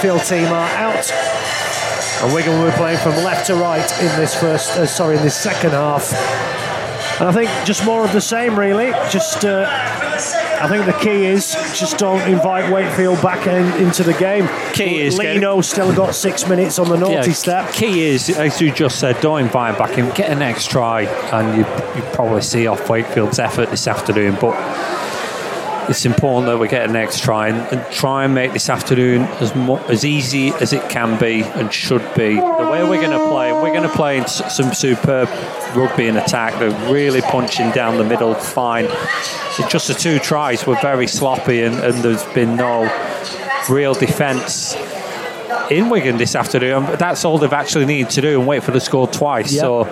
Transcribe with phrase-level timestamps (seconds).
[0.00, 1.12] Wakefield team are out.
[2.22, 5.22] And Wigan will be playing from left to right in this first, uh, sorry, in
[5.22, 6.10] this second half.
[7.20, 8.92] And I think just more of the same, really.
[9.10, 14.14] Just, uh, I think the key is just don't invite Wakefield back in, into the
[14.14, 14.48] game.
[14.72, 17.70] Key is Lino still got six minutes on the naughty step.
[17.74, 20.06] Key is, as you just said, don't invite him back in.
[20.14, 24.38] Get an next try, and you you probably see off Wakefield's effort this afternoon.
[24.40, 24.54] But
[25.90, 29.22] it's important that we get a next try and, and try and make this afternoon
[29.42, 32.36] as mo- as easy as it can be and should be.
[32.36, 35.28] The way we're going to play, we're going to play in s- some superb
[35.76, 36.58] rugby and attack.
[36.60, 38.86] They're really punching down the middle, fine.
[38.86, 42.88] It's just the two tries were very sloppy, and, and there's been no
[43.68, 44.74] real defence
[45.70, 46.84] in Wigan this afternoon.
[46.98, 49.52] That's all they've actually needed to do and wait for the score twice.
[49.52, 49.60] Yep.
[49.60, 49.84] So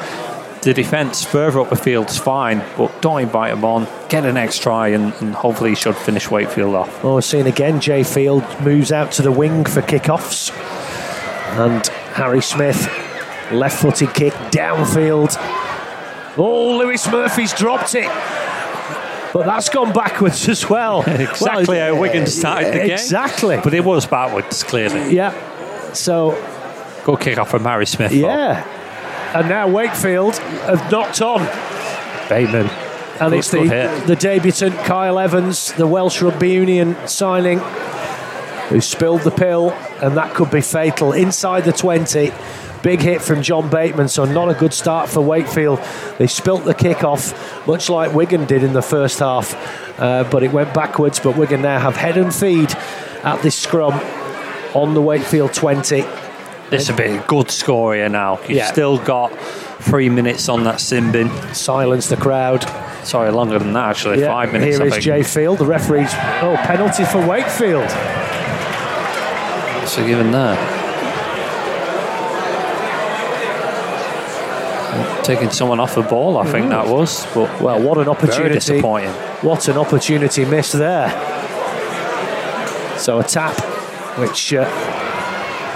[0.62, 3.86] the defence further up the field's fine, but don't invite them on.
[4.08, 7.02] Get an next try, and, and hopefully he should finish Wakefield off.
[7.04, 10.52] Well, we're seeing again, Jai Field moves out to the wing for kickoffs.
[11.58, 12.86] And Harry Smith,
[13.52, 15.36] left footed kick downfield.
[16.36, 18.08] Oh, Lewis Murphy's dropped it.
[19.32, 21.02] But that's gone backwards as well.
[21.06, 22.90] exactly Well, how Wigan started the game.
[22.92, 23.58] Exactly.
[23.62, 25.14] But it was backwards, clearly.
[25.14, 25.92] Yeah.
[25.92, 26.32] So,
[27.04, 28.12] Good kick off from Harry Smith.
[28.12, 28.64] though.
[29.34, 31.40] And now Wakefield have knocked on.
[32.28, 32.70] Bateman.
[33.20, 34.06] And it's the, hit.
[34.06, 37.58] the debutant Kyle Evans, the Welsh Rugby Union signing,
[38.68, 41.12] who spilled the pill, and that could be fatal.
[41.12, 42.32] Inside the 20,
[42.82, 45.80] big hit from John Bateman, so not a good start for Wakefield.
[46.16, 49.54] They spilt the kick off, much like Wigan did in the first half,
[50.00, 51.18] uh, but it went backwards.
[51.18, 52.72] But Wigan now have head and feed
[53.24, 53.94] at this scrum
[54.74, 56.27] on the Wakefield 20.
[56.70, 58.38] This will be a good score here now.
[58.42, 58.66] You've Yeah.
[58.66, 59.32] still got
[59.80, 61.30] three minutes on that sin bin.
[61.54, 62.64] Silence the crowd.
[63.04, 64.20] Sorry, longer than that, actually.
[64.20, 64.76] Yeah, Five minutes.
[64.76, 64.98] Here is.
[64.98, 65.58] Jai Field.
[65.58, 67.88] The referee's oh penalty for Wakefield.
[69.88, 70.56] So given there.
[75.22, 77.26] Taking someone off the ball, I think that was.
[77.34, 78.54] But Well, what an very opportunity!
[78.54, 79.10] disappointing.
[79.42, 81.08] What an opportunity missed there.
[82.98, 83.54] So a tap,
[84.18, 84.64] which uh,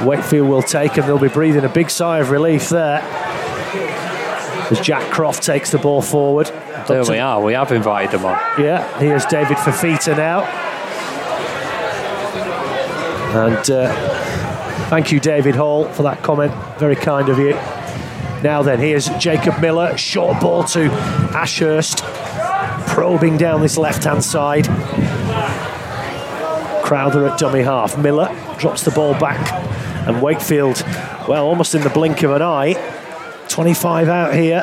[0.00, 3.00] Wakefield will take, and they'll be breathing a big sigh of relief there.
[4.70, 6.46] As Jack Croft takes the ball forward.
[6.88, 7.40] There we are.
[7.40, 8.38] We have invited them on.
[8.58, 10.42] Yeah, here's David Fifita now.
[13.34, 16.52] And uh, thank you, David Hall, for that comment.
[16.78, 17.52] Very kind of you.
[18.42, 19.96] Now then, here's Jacob Miller.
[19.96, 20.90] Short ball to
[21.34, 22.02] Ashurst.
[22.88, 24.66] Probing down this left hand side.
[26.84, 27.96] Crowther at dummy half.
[27.96, 29.52] Miller drops the ball back.
[30.06, 30.82] And Wakefield,
[31.28, 32.74] well, almost in the blink of an eye.
[33.48, 34.62] 25 out here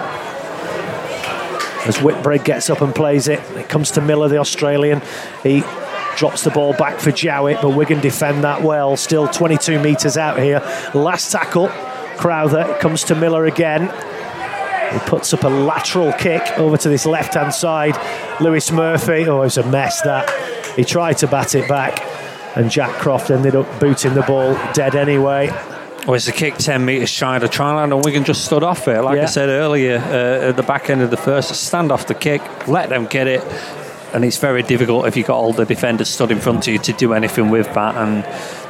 [1.85, 3.39] as Whitbread gets up and plays it.
[3.55, 5.01] It comes to Miller, the Australian.
[5.43, 5.63] He
[6.17, 8.97] drops the ball back for Jowett, but Wigan defend that well.
[8.97, 10.59] Still 22 metres out here.
[10.93, 11.69] Last tackle,
[12.17, 12.77] Crowther.
[12.79, 13.83] Comes to Miller again.
[14.93, 17.97] He puts up a lateral kick over to this left hand side.
[18.41, 20.29] Lewis Murphy, oh, it was a mess that.
[20.75, 21.99] He tried to bat it back,
[22.59, 25.47] and Jack Croft ended up booting the ball dead anyway.
[26.05, 28.63] Well, it's a kick 10 metres shy of the try line, and Wigan just stood
[28.63, 29.01] off it.
[29.01, 29.23] Like Yeah.
[29.23, 32.41] I said earlier, uh, at the back end of the first, stand off the kick,
[32.67, 33.43] let them get it.
[34.11, 36.79] And it's very difficult if you've got all the defenders stood in front of you
[36.79, 37.95] to do anything with that.
[37.95, 38.23] And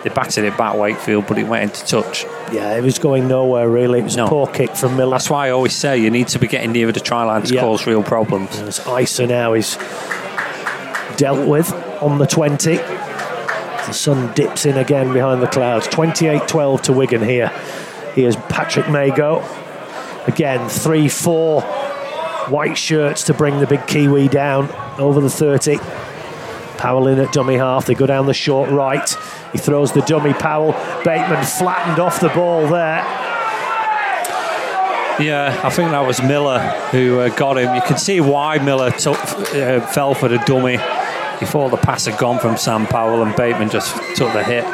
[0.03, 2.25] they batted it back, Wakefield, but it went into touch.
[2.51, 3.99] Yeah, it was going nowhere really.
[3.99, 4.25] It was No.
[4.25, 5.11] a poor kick from Miller.
[5.11, 7.53] That's why I always say you need to be getting nearer the try line to
[7.53, 7.61] Yeah.
[7.61, 8.59] cause real problems.
[8.59, 9.77] As Isa now is
[11.15, 12.79] dealt with on the 20.
[13.89, 15.87] The sun dips in again behind the clouds.
[15.87, 17.47] 28 12 to Wigan here.
[18.13, 19.43] Here's Patrick Mago.
[20.27, 21.61] Again, 3 4
[22.49, 25.77] white shirts to bring the big Kiwi down over the 30.
[26.77, 27.87] Powell in at dummy half.
[27.87, 29.09] They go down the short right.
[29.53, 30.73] He throws the dummy Powell.
[31.03, 32.99] Bateman flattened off the ball there.
[35.19, 36.59] Yeah, I think that was Miller
[36.91, 37.73] who uh, got him.
[37.73, 40.77] You can see why Miller took, uh, fell for the dummy
[41.39, 44.65] before the pass had gone from Sam Powell, and Bateman just took the hit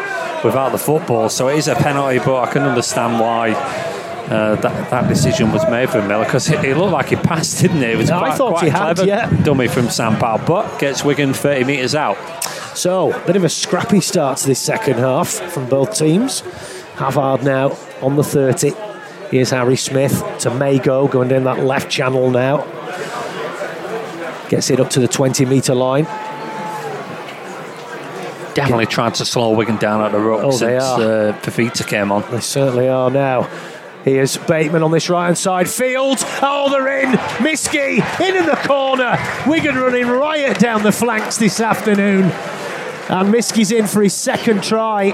[0.44, 1.30] without the football.
[1.30, 5.68] So it is a penalty, but I can understand why uh, that, that decision was
[5.70, 7.92] made for Miller because it, it looked like he passed, didn't it?
[7.92, 9.30] It was I quite, thought quite he had, clever yeah.
[9.44, 12.18] dummy from Sam Powell, but gets Wigan 30 metres out.
[12.76, 16.42] So, a bit of a scrappy start to this second half from both teams.
[16.96, 18.74] Havard now on the 30.
[19.30, 22.64] Here's Harry Smith to Mago going down that left channel now.
[24.50, 26.06] Gets it up to the 20 metre line.
[28.56, 32.24] Definitely trying to slow Wigan down at the ruck Oh, since uh, Fifita came on.
[32.32, 33.44] They certainly are now.
[34.04, 35.70] Here's Bateman on this right hand side.
[35.70, 36.24] Fields.
[36.42, 37.12] Oh, they're in.
[37.40, 39.18] Miski in in the corner.
[39.48, 42.26] Wigan running riot down the flanks this afternoon.
[43.10, 45.12] And Miski's in for his second try.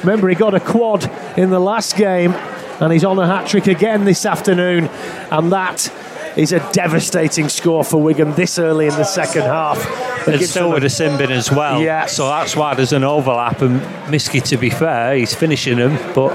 [0.00, 3.66] Remember, he got a quad in the last game, and he's on a hat trick
[3.66, 4.86] again this afternoon,
[5.30, 5.90] and that
[6.36, 9.78] is a devastating score for Wigan this early in the second half.
[10.26, 11.80] It It's gives still them with a sin bin as well.
[11.80, 12.06] Yeah.
[12.06, 13.60] So that's why there's an overlap.
[13.60, 13.80] And
[14.12, 16.30] Miski, to be fair, he's finishing them, but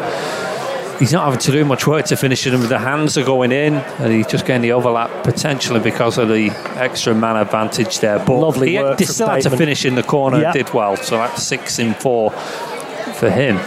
[1.00, 2.68] he's not having to do much work to finishing them.
[2.68, 6.50] The hands are going in, and he's just getting the overlap potentially because of the
[6.78, 8.20] extra man advantage there.
[8.20, 10.96] But Lovely he, work from still had to finish in the corner and did well.
[10.96, 13.60] So that's six in four for him.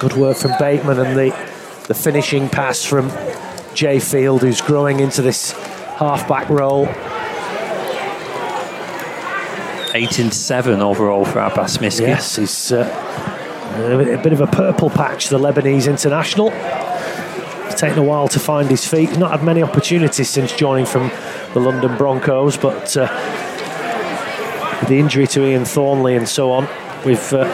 [0.00, 1.30] Good work from Bateman and the,
[1.86, 3.10] the finishing pass from
[3.74, 5.54] Jai Field, who's growing into this
[5.96, 6.86] half-back role.
[9.94, 12.00] Eight in seven overall for Abbas Miski.
[12.00, 12.84] Yes, he's uh,
[13.74, 16.50] a bit of a purple patch, the Lebanese international.
[16.52, 19.08] It's taken a while to find his feet.
[19.08, 21.10] He's not had many opportunities since joining from
[21.54, 23.06] the London Broncos, but uh,
[24.88, 26.68] the injury to Iain Thornley and so on,
[27.06, 27.46] we've uh,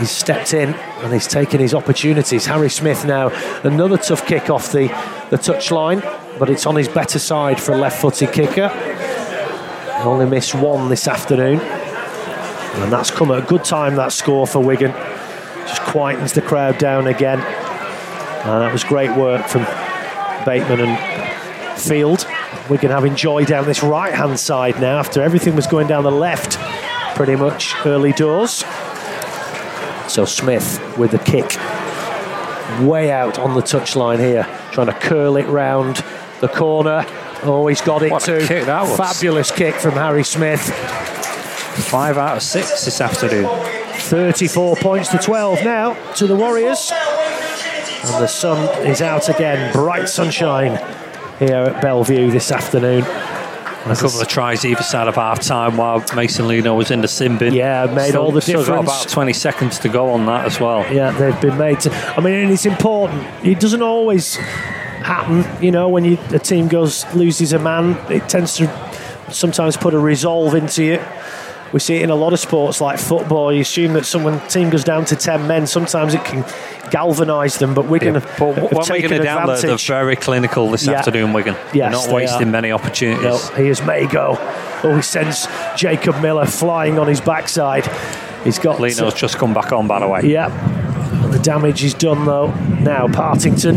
[0.00, 2.46] he's stepped in and he's taken his opportunities.
[2.46, 3.28] Harry Smith now
[3.62, 4.88] another tough kick off the
[5.30, 6.02] the touchline,
[6.38, 8.68] but it's on his better side for a left-footed kicker.
[8.68, 11.60] He only missed one this afternoon.
[11.60, 14.90] And that's come at a good time, that score for Wigan.
[15.66, 17.38] Just quietens the crowd down again.
[17.40, 19.62] And that was great work from
[20.44, 22.26] Bateman and Field.
[22.68, 26.10] Wigan having joy down this right hand side now after everything was going down the
[26.10, 26.58] left
[27.14, 28.64] pretty much early doors.
[30.08, 31.56] So Smith with the kick
[32.86, 36.04] way out on the touchline here, trying to curl it round
[36.40, 37.04] the corner.
[37.42, 38.46] Oh, he's got it What a too.
[38.46, 38.96] kick that was.
[38.96, 40.60] Fabulous kick from Harry Smith.
[41.88, 43.48] Five out of six this afternoon.
[43.98, 46.90] 34 points to 12 now to the Warriors.
[46.92, 50.76] And the sun is out again, bright sunshine
[51.38, 53.02] here at Belle Vue this afternoon.
[53.02, 57.08] A couple of tries either side of half time while Mason Lino was in the
[57.08, 57.52] sin bin.
[57.52, 59.02] Yeah, made Still- all the still got difference.
[59.04, 60.86] about 20 seconds to go on that as well.
[60.90, 61.92] Yeah, they've been made to.
[62.16, 63.26] I mean, and it's important.
[63.42, 64.38] It doesn't always
[65.04, 67.96] happen, you know, when you, a team goes loses a man.
[68.10, 68.68] It tends to
[69.30, 71.00] sometimes put a resolve into you.
[71.72, 73.52] We see it in a lot of sports like football.
[73.52, 75.66] You assume that someone team goes down to ten men.
[75.66, 76.44] Sometimes it can
[76.90, 79.86] galvanise them, but Wigan have, But have when taken Wigan down, they're, advantage.
[79.88, 80.92] very clinical this Yeah.
[80.92, 81.54] afternoon, Wigan.
[81.72, 82.50] Yes, they're not wasting are.
[82.52, 83.48] many No, opportunities.
[83.50, 84.38] here's Mago.
[84.84, 87.88] Oh, he sends Jacob Miller flying on his backside.
[88.44, 90.20] He's got Lino's just come back on, by the way.
[90.24, 90.50] Yeah.
[91.30, 92.52] The damage is done though.
[92.80, 93.76] Now Partington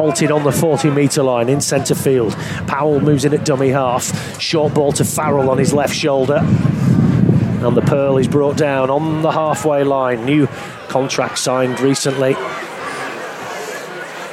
[0.00, 2.32] halted on the 40 metre line in centre field.
[2.66, 4.40] Powell moves in at dummy half.
[4.40, 6.38] Short ball to Farrell on his left shoulder.
[6.38, 10.24] And the Pearl is brought down on the halfway line.
[10.24, 10.46] New
[10.88, 12.34] contract signed recently.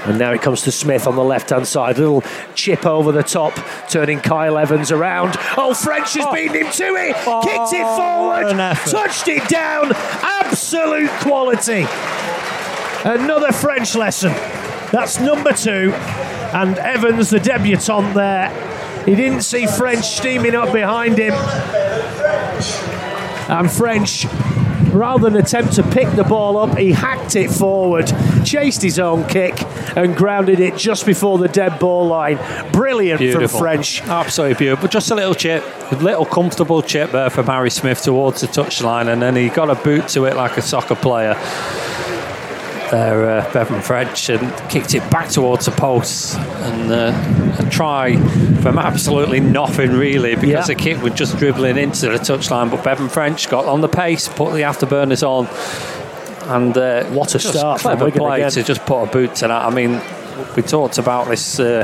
[0.05, 1.97] And now it comes to Smith on the left hand side.
[1.97, 2.23] Little
[2.55, 3.53] chip over the top,
[3.89, 5.35] turning Kyle Evans around.
[5.57, 7.13] Oh, French has beaten him to it.
[7.43, 8.55] Kicked it forward.
[8.89, 9.91] Touched it down.
[9.93, 11.85] Absolute quality.
[13.03, 14.33] Another French lesson.
[14.91, 15.91] That's number two.
[16.53, 18.49] And Evans, the debutant there.
[19.05, 21.33] He didn't see French steaming up behind him.
[23.49, 24.25] And French,
[24.93, 28.11] rather than attempt to pick the ball up, he hacked it forward,
[28.43, 29.61] chased his own kick,
[29.95, 32.37] and grounded it just before the dead ball line.
[32.71, 33.47] Brilliant Beautiful.
[33.47, 34.01] from French.
[34.03, 34.89] Absolutely beautiful.
[34.89, 39.11] Just a little chip, a little comfortable chip there from Harry Smith towards the touchline,
[39.11, 41.35] and then he got a boot to it like a soccer player.
[42.91, 48.15] There, uh, Bevan French, and kicked it back towards the post, and uh, a try
[48.61, 50.61] from absolutely nothing really, because Yeah.
[50.73, 52.71] the kick was just dribbling into the touchline.
[52.71, 55.47] But Bevan French got on the pace, put the afterburners on,
[56.49, 58.51] and uh, What a start clever play again.
[58.51, 59.65] to just put a boot to that.
[59.65, 59.99] I mean,
[60.55, 61.59] we talked about this.
[61.59, 61.83] Uh,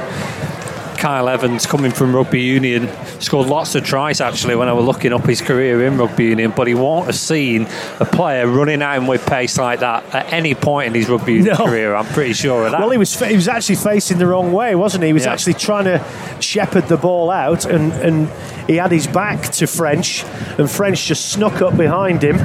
[1.03, 2.87] Kyle Evans coming from rugby union
[3.19, 6.53] scored lots of tries actually when I was looking up his career in rugby union,
[6.55, 7.67] but he won't have seen
[7.99, 11.33] a player running at him with pace like that at any point in his rugby
[11.33, 11.65] union No.
[11.65, 11.93] career.
[11.93, 12.79] I'm pretty sure of that.
[12.79, 15.07] Well, he was he was actually facing the wrong way, wasn't he?
[15.07, 15.33] He was Yeah.
[15.33, 16.01] actually trying to
[16.39, 18.29] shepherd the ball out, and, and
[18.65, 20.23] he had his back to French,
[20.57, 22.37] and French just snuck up behind him,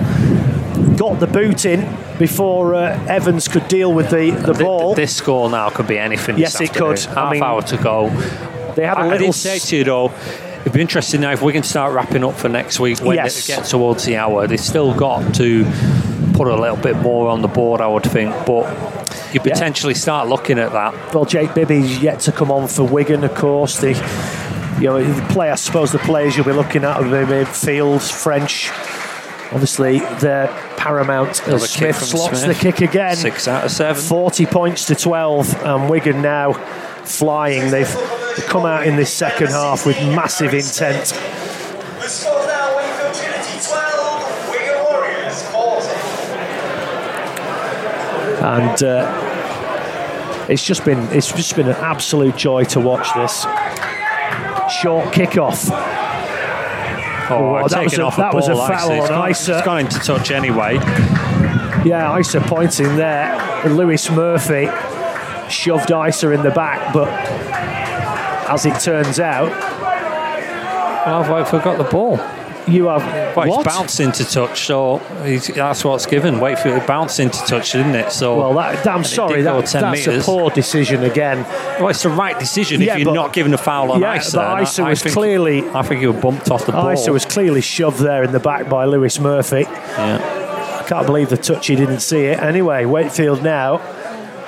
[0.96, 4.96] got the boot in before uh, Evans could deal with the, the ball.
[4.96, 6.36] This score now could be anything.
[6.38, 6.98] Yes, it could.
[6.98, 7.16] afternoon.
[7.18, 8.47] I Half mean, hour to go.
[8.78, 9.26] They had a I little.
[9.28, 10.12] did say to you though,
[10.60, 13.48] it'd be interesting now if we can start wrapping up for next week when Yes.
[13.48, 14.46] it gets towards the hour.
[14.46, 15.64] They've still got to
[16.34, 18.64] put a little bit more on the board, I would think, but
[19.32, 19.52] you Yeah.
[19.52, 20.94] potentially start looking at that.
[21.14, 23.78] well, Jake Bibby's yet to come on for Wigan, of course.
[23.78, 23.94] The
[24.80, 28.10] you know the play, I suppose the players you'll be looking at are maybe Fields,
[28.10, 28.70] French.
[29.50, 32.56] Obviously, they're paramount Another Smith slots Smith.
[32.60, 33.16] the kick again.
[33.16, 34.00] Six out of seven.
[34.00, 36.52] 40 points to 12, and Wigan now
[37.04, 37.70] flying.
[37.70, 37.88] They've
[38.42, 41.06] come out in this second half with massive intent.
[42.00, 45.88] The score now, Wakefield Trinity 12, Wigan Warriors 40.
[48.44, 53.42] and uh, it's just been it's just been an absolute joy to watch this
[54.80, 55.68] short kickoff.
[57.30, 58.90] Oh, Oh, that was a- off that was a foul.
[58.92, 59.56] It's on gone- Isa.
[59.58, 60.76] It's gone into touch anyway.
[61.84, 63.36] Yeah, Isa pointing there.
[63.68, 64.68] Lewis Murphy
[65.50, 67.08] shoved Isa in the back, but
[68.48, 69.50] as it turns out,
[71.06, 72.18] Well, I've Wakefield got the ball.
[72.66, 73.02] you have
[73.36, 73.66] Well, what?
[73.66, 76.38] it's bounced into touch, so he's, that's what's given.
[76.40, 78.12] Wakefield bounced into touch, didn't it?
[78.12, 80.22] So, Well, that, I'm it sorry, that, 10 that's metres.
[80.22, 81.44] a poor decision again.
[81.80, 84.36] well, it's the right decision Yeah, if you're not given a foul on yeah, Isa.
[84.36, 86.90] but Isa I, was I think, clearly- I think he was bumped off the ball.
[86.92, 89.60] Isa was clearly shoved there in the back by Lewis Murphy.
[89.68, 90.34] yeah.
[90.80, 92.38] I can't believe the touch, he didn't see it.
[92.40, 93.76] Anyway, Wakefield now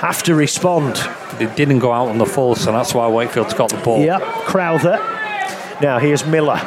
[0.01, 0.97] have to respond.
[1.41, 4.01] It didn't go out on the full, so that's why Wakefield's got the ball.
[4.01, 4.97] Yep, Crowther.
[5.83, 6.61] Now here's Miller.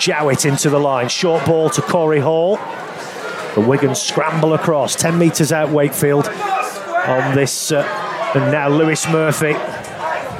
[0.00, 1.08] Jowett into the line.
[1.08, 2.56] Short ball to Corey Hall.
[3.54, 4.96] The Wigan scramble across.
[4.96, 7.70] 10 metres out Wakefield on this.
[7.70, 7.82] Uh,
[8.34, 9.54] and now Lewis Murphy.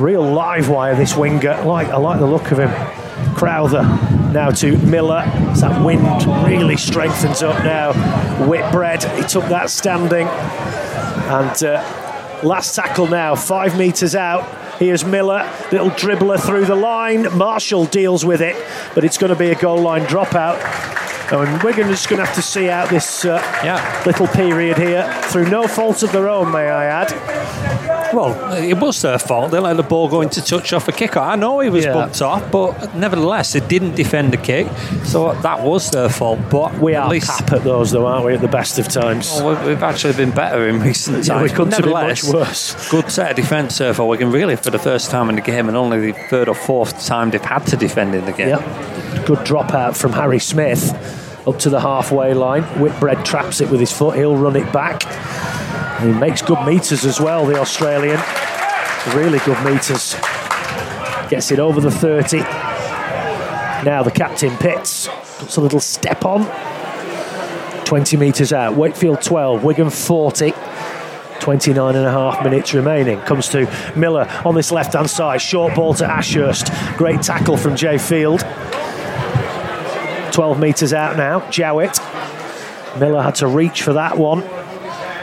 [0.02, 1.50] Real live wire, this winger.
[1.50, 2.71] I like, I like the look of him.
[3.37, 3.82] Crowther
[4.32, 5.23] now to Miller.
[5.61, 6.02] That wind
[6.49, 7.92] really strengthens up now.
[8.47, 10.26] Whitbread, he took that standing.
[11.31, 14.45] And uh, last tackle now, five metres out.
[14.79, 17.37] Here's Miller, little dribbler through the line.
[17.37, 18.57] Marshall deals with it,
[18.95, 20.59] but it's going to be a goal line dropout.
[21.33, 24.02] And Wigan is going to have to see out this uh, Yeah.
[24.05, 27.91] little period here through no fault of their own, may I add.
[28.12, 29.50] Well, it was their fault.
[29.50, 31.19] They let the ball go into touch off a kicker.
[31.21, 31.95] I know he was Yeah.
[31.95, 34.66] bumped off, but nevertheless, they didn't defend the kick,
[35.04, 36.40] so that was their fault.
[36.50, 38.88] But We at are least pap at those, though, aren't we, at the best of
[38.88, 39.31] times?
[39.42, 41.42] Well, we- we've actually been better in recent Yeah, times.
[41.50, 42.75] we couldn't have been much worse.
[42.90, 45.69] Good set of defence there for Wigan, really, for the first time in the game,
[45.69, 48.49] and only the third or fourth time they've had to defend in the game.
[48.50, 48.62] Yep.
[49.26, 50.92] Good dropout from Harry Smith
[51.47, 52.62] up to the halfway line.
[52.78, 54.16] Whitbread traps it with his foot.
[54.16, 55.02] He'll run it back.
[56.02, 58.21] He makes good meters as well, the Australian.
[59.14, 60.14] Really good meters.
[61.30, 62.38] Gets it over the 30.
[63.85, 66.44] Now the captain Pitts puts a little step on.
[67.85, 68.75] 20 metres out.
[68.75, 70.52] Wakefield 12, Wigan 40.
[71.40, 73.21] 29 and a half minutes remaining.
[73.21, 75.40] Comes to Miller on this left hand side.
[75.42, 76.68] Short ball to Ashurst.
[76.97, 78.40] Great tackle from Jai Field.
[80.32, 81.49] 12 metres out now.
[81.50, 81.99] Jowett.
[82.99, 84.42] Miller had to reach for that one.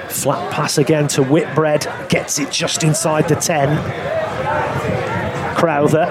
[0.09, 1.87] Flat pass again to Whitbread.
[2.09, 3.77] Gets it just inside the 10.
[5.55, 6.05] Crowther.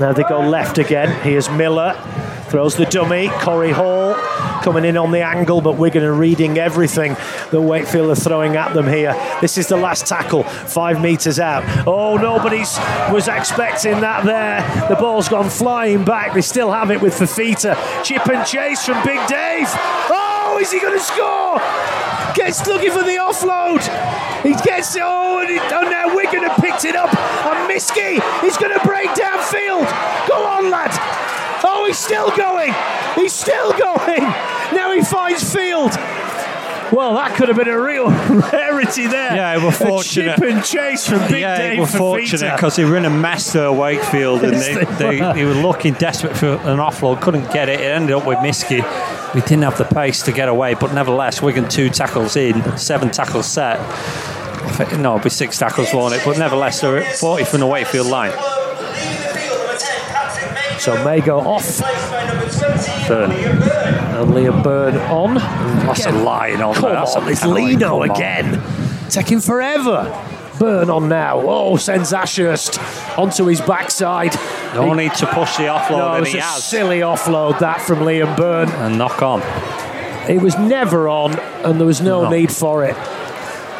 [0.00, 1.20] Now they go left again.
[1.22, 1.94] Here's Miller.
[2.48, 3.28] Throws the dummy.
[3.28, 4.14] Corey Hall
[4.62, 7.14] coming in on the angle, but Wigan are reading everything
[7.50, 9.14] that Wakefield are throwing at them here.
[9.40, 11.62] This is the last tackle, five metres out.
[11.86, 12.76] Oh, nobody's
[13.12, 14.88] was expecting that there.
[14.88, 16.34] The ball's gone flying back.
[16.34, 17.76] They still have it with Fifita.
[18.04, 19.68] Chip and chase from Big Dave.
[19.68, 21.58] Oh, Oh, is he going to score?
[22.34, 23.82] Gets looking for the offload.
[24.42, 25.02] He gets it.
[25.04, 27.10] Oh, and, it, and oh, now Wigan have picked it up.
[27.10, 29.90] And Miski is going to break downfield.
[30.28, 30.94] Go on, lad.
[31.64, 32.72] Oh, he's still going.
[33.16, 34.22] He's still going.
[34.70, 35.92] Now he finds Field.
[36.92, 38.08] Well, that could have been a real
[38.52, 39.34] rarity there.
[39.34, 40.36] Yeah, we're A fortunate.
[40.36, 43.10] chip and chase from Big yeah, Dave we're for fortunate because they were in a
[43.10, 45.32] mess there, Wakefield, and Yes, they, they they, were.
[45.34, 47.80] they were looking desperate for an offload, couldn't get it.
[47.80, 48.82] It ended up with Miski.
[49.34, 53.10] We didn't have the pace to get away, but nevertheless, Wigan two tackles in, seven
[53.10, 53.78] tackles set.
[54.98, 56.22] No, it'll be six tackles, won't it?
[56.24, 58.32] But nevertheless, they're at 40 from the Wakefield line.
[60.78, 61.80] So Mago off
[63.08, 63.30] Byrne.
[64.16, 65.34] And Liam Byrne on.
[65.34, 66.92] That's a line on Come.
[66.92, 67.44] That's a on, it's.
[67.44, 68.62] Lino again.
[69.10, 70.10] Taking forever.
[70.58, 71.42] Byrne on now.
[71.46, 72.78] Oh, sends Ashurst
[73.18, 74.34] onto his backside.
[74.74, 78.34] No need to push the offload, No, it was he silly offload that from Liam
[78.38, 78.70] Byrne.
[78.70, 79.42] And knock on.
[80.30, 82.30] It was never on, and there was no, No.
[82.30, 82.96] need for it.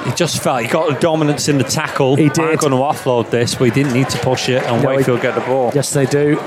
[0.05, 2.15] He just felt he got the dominance in the tackle.
[2.17, 2.39] He did.
[2.45, 4.97] I'm going to offload this, but he didn't need to push it, and No, he-
[4.99, 5.73] Wakefield get the ball.
[5.75, 6.39] Yes, they do.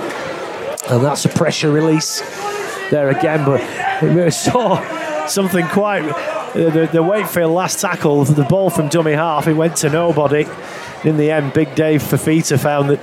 [0.89, 2.21] And that's a pressure release
[2.91, 3.45] there again.
[3.45, 3.61] But
[4.03, 6.01] we saw something quite.
[6.53, 10.47] The, the, the Wakefield last tackle, the ball from dummy half, it went to nobody.
[11.03, 12.99] In the end, Big Dave Fifita found that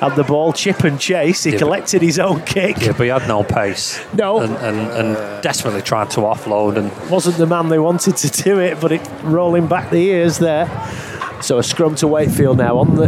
[0.00, 1.44] had the ball, chip and chase.
[1.44, 2.76] He Yeah, but- collected his own kick.
[2.80, 3.98] Yeah, but he had no pace.
[4.14, 4.40] No.
[4.40, 6.76] And, and, and desperately tried to offload.
[6.76, 10.38] And Wasn't the man they wanted to do it, but it rolling back the ears
[10.38, 10.66] there.
[11.42, 13.06] So a scrum to Wakefield now on the,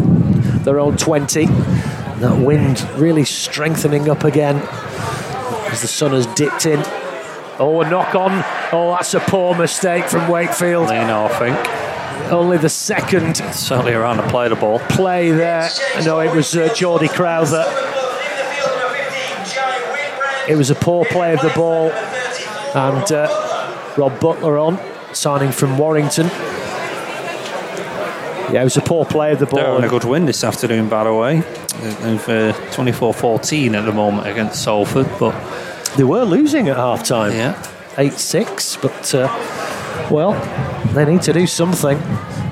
[0.64, 1.44] their own 20.
[1.46, 4.56] That wind really strengthening up again
[5.72, 6.80] as the sun has dipped in.
[7.58, 8.30] Oh, a knock on.
[8.72, 10.88] Oh, that's a poor mistake from Wakefield.
[10.88, 14.78] Lino, I think, Only the second certainly around to play the ball.
[14.80, 15.68] play there.
[16.04, 17.64] No, it was uh, Geordie Crowther.
[20.48, 21.90] It was a poor play of the ball.
[22.74, 24.78] And uh, Rob Butler on,
[25.14, 26.26] signing from Warrington.
[28.52, 29.78] Yeah, it was a poor play of the ball.
[29.78, 31.40] They're a good win this afternoon, by the way.
[31.80, 35.34] They've 24 14 at the moment against Salford, but
[35.96, 37.32] They were losing at half time.
[37.32, 37.62] yeah.
[37.98, 39.28] 8 6, but uh,
[40.10, 40.32] well,
[40.94, 41.98] they need to do something.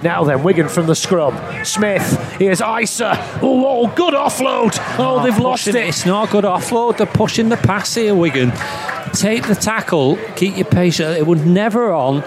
[0.03, 1.35] Now then, Wigan from the scrum.
[1.65, 3.13] Smith, here's Isa.
[3.43, 4.77] Oh, oh, good offload.
[4.99, 5.89] Oh, they've lost Pushing it.
[5.89, 6.99] It's not a good offload.
[6.99, 8.53] They're pushing the pass here, Wigan.
[9.13, 11.17] Take the tackle, keep your patient.
[11.19, 12.23] It was never on.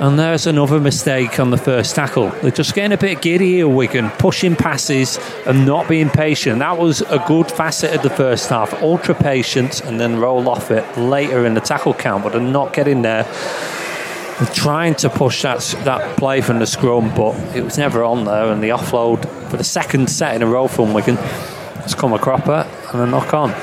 [0.00, 2.30] And there's another mistake on the first tackle.
[2.42, 6.58] They're just getting a bit giddy here, Wigan, pushing passes and not being patient.
[6.58, 8.74] That was a good facet of the first half.
[8.82, 12.72] Ultra patience and then roll off it later in the tackle count, but they're not
[12.72, 13.22] getting there.
[13.22, 18.24] They're trying to push that that play from the scrum, but it was never on
[18.24, 18.50] there.
[18.50, 22.18] And the offload for the second set in a row from Wigan has come a
[22.18, 23.54] cropper and a knock on.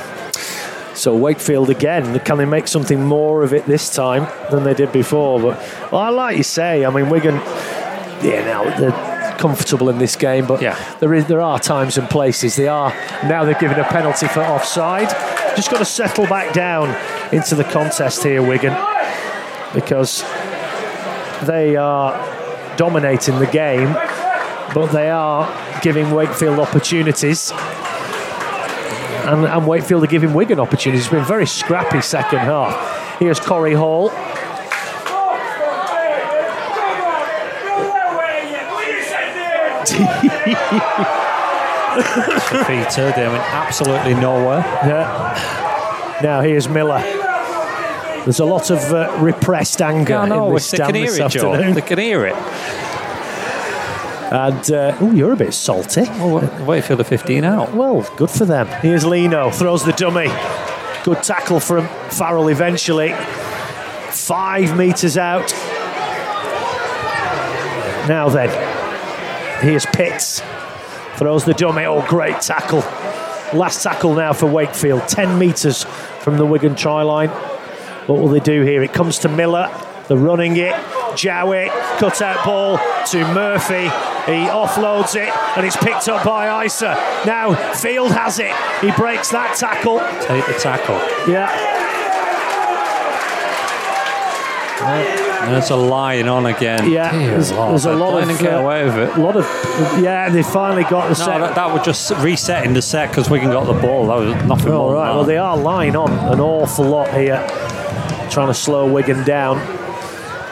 [1.01, 4.91] So Wakefield again, can they make something more of it this time than they did
[4.91, 5.39] before?
[5.39, 5.57] But
[5.91, 7.33] well, I like you say, I mean Wigan,
[8.21, 10.75] yeah, now they're comfortable in this game, but Yeah.
[10.99, 12.93] there is there are times and places they are
[13.23, 15.09] now they've given a penalty for offside.
[15.55, 16.95] Just got to settle back down
[17.33, 18.77] into the contest here, Wigan,
[19.73, 20.23] because
[21.47, 22.13] they are
[22.77, 23.91] dominating the game,
[24.75, 25.49] but they are
[25.81, 27.51] giving Wakefield opportunities
[29.27, 31.05] and, and Wakefield are giving Wigan opportunities.
[31.05, 33.19] It's been a very scrappy second half.
[33.19, 34.09] Here's Corey Hall.
[42.65, 44.59] Peter, they went absolutely nowhere.
[44.85, 46.19] Yeah.
[46.23, 47.01] Now here's Miller.
[48.23, 51.73] There's a lot of uh, repressed anger in this stand this afternoon.
[51.73, 52.35] They can hear it.
[54.31, 56.03] And uh, oh, you're a bit salty.
[56.07, 57.73] Oh, Wakefield are 15 out.
[57.73, 58.65] Well, good for them.
[58.81, 60.27] Here's Lino, throws the dummy.
[61.03, 63.11] Good tackle from Farrell eventually.
[64.11, 65.51] Five metres out.
[68.07, 68.49] Now then,
[69.61, 70.41] here's Pitts.
[71.17, 71.83] Throws the dummy.
[71.83, 72.79] Oh, great tackle.
[73.57, 75.09] Last tackle now for Wakefield.
[75.09, 75.83] 10 metres
[76.21, 77.29] from the Wigan try line.
[78.07, 78.81] What will they do here?
[78.81, 79.69] It comes to Miller.
[80.07, 80.75] They're running it.
[81.15, 83.83] Jowett, cut out ball to Murphy.
[84.31, 86.93] He offloads it and it's picked up by Isa.
[87.25, 88.51] Now Field has it.
[88.81, 89.99] He breaks that tackle.
[90.25, 90.95] Take the tackle.
[91.31, 91.49] Yeah.
[95.49, 96.89] There's a lion on again.
[96.89, 99.15] Yeah, Dear there's- there's a lot of, get uh, away with it.
[99.17, 99.45] A lot of
[100.01, 101.39] yeah, they finally got the No, set.
[101.39, 104.07] that, that was just resetting the set because Wigan got the ball.
[104.07, 104.93] That was nothing All more.
[104.95, 107.45] right, than well they are lying on an awful lot here,
[108.29, 109.57] trying to slow Wigan down.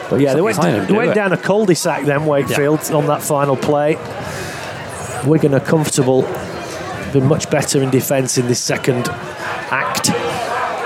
[0.09, 3.55] But yeah, they went, to they went down a cul-de-sac then Wakefield on that final
[3.55, 3.95] play.
[5.25, 6.23] Wigan are comfortable,
[7.13, 10.09] been much better in defence in this second act.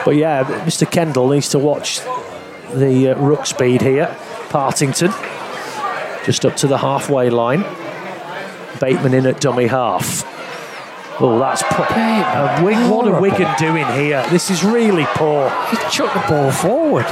[0.06, 0.90] But yeah, Mr.
[0.90, 2.00] Kendall needs to watch
[2.74, 4.16] the uh, ruck speed here.
[4.50, 5.12] Partington
[6.26, 7.62] just up to the halfway line.
[8.80, 10.24] Bateman in at dummy half.
[11.22, 11.86] Oh, that's poor.
[11.90, 13.22] Uh, Wig- what are.
[13.22, 14.26] Wigan doing here?
[14.30, 15.50] This is really poor.
[15.70, 17.06] He chucked the ball forward.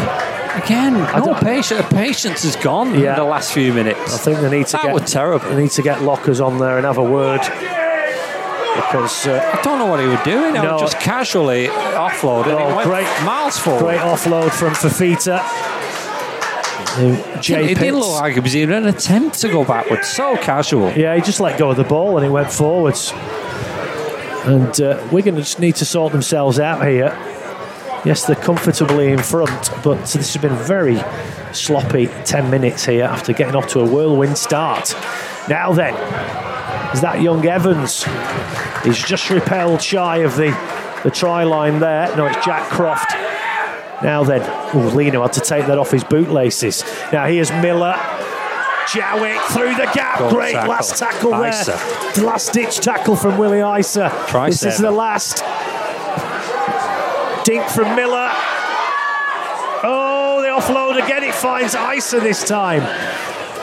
[0.56, 1.82] Again, no patience.
[1.82, 3.12] The patience is gone Yeah.
[3.12, 4.14] in the last few minutes.
[4.14, 5.50] I think they need to that get was terrible.
[5.50, 7.40] They need to get lockers on there and have a word
[8.76, 10.58] because uh, I don't know what he was doing.
[10.58, 10.74] I No.
[10.74, 12.58] was just casually offloading.
[12.60, 13.06] Oh, great.
[13.26, 13.80] miles forward.
[13.84, 15.42] great offload from Fifita.
[17.42, 20.08] Jay it didn't look like it was even an attempt to go backwards.
[20.10, 20.92] So casual.
[20.92, 23.14] Yeah, he just let go of the ball and it went forwards.
[24.44, 27.18] And uh, Wigan just need to sort themselves out here.
[28.04, 31.00] Yes, they're comfortably in front, but this has been a very
[31.54, 34.96] sloppy 10 minutes here after getting off to a whirlwind start.
[35.48, 35.94] Now then,
[36.94, 38.06] is that young Evans?
[38.84, 40.50] He's just repelled shy of the,
[41.04, 42.16] the try line there.
[42.18, 43.12] No, it's Jack Croft.
[44.04, 44.42] Now then,
[44.74, 46.84] oh, Lino had to take that off his bootlaces.
[47.14, 47.96] Now here's Miller.
[48.92, 50.18] Jowett through the gap.
[50.18, 50.70] Good Great tackle.
[50.72, 52.26] last tackle there.
[52.26, 54.12] Last ditch tackle from Willie Isa.
[54.48, 55.44] This is the last.
[57.44, 58.30] Dink from Miller.
[59.84, 61.24] Oh, the offload again.
[61.24, 62.82] It finds Isa this time.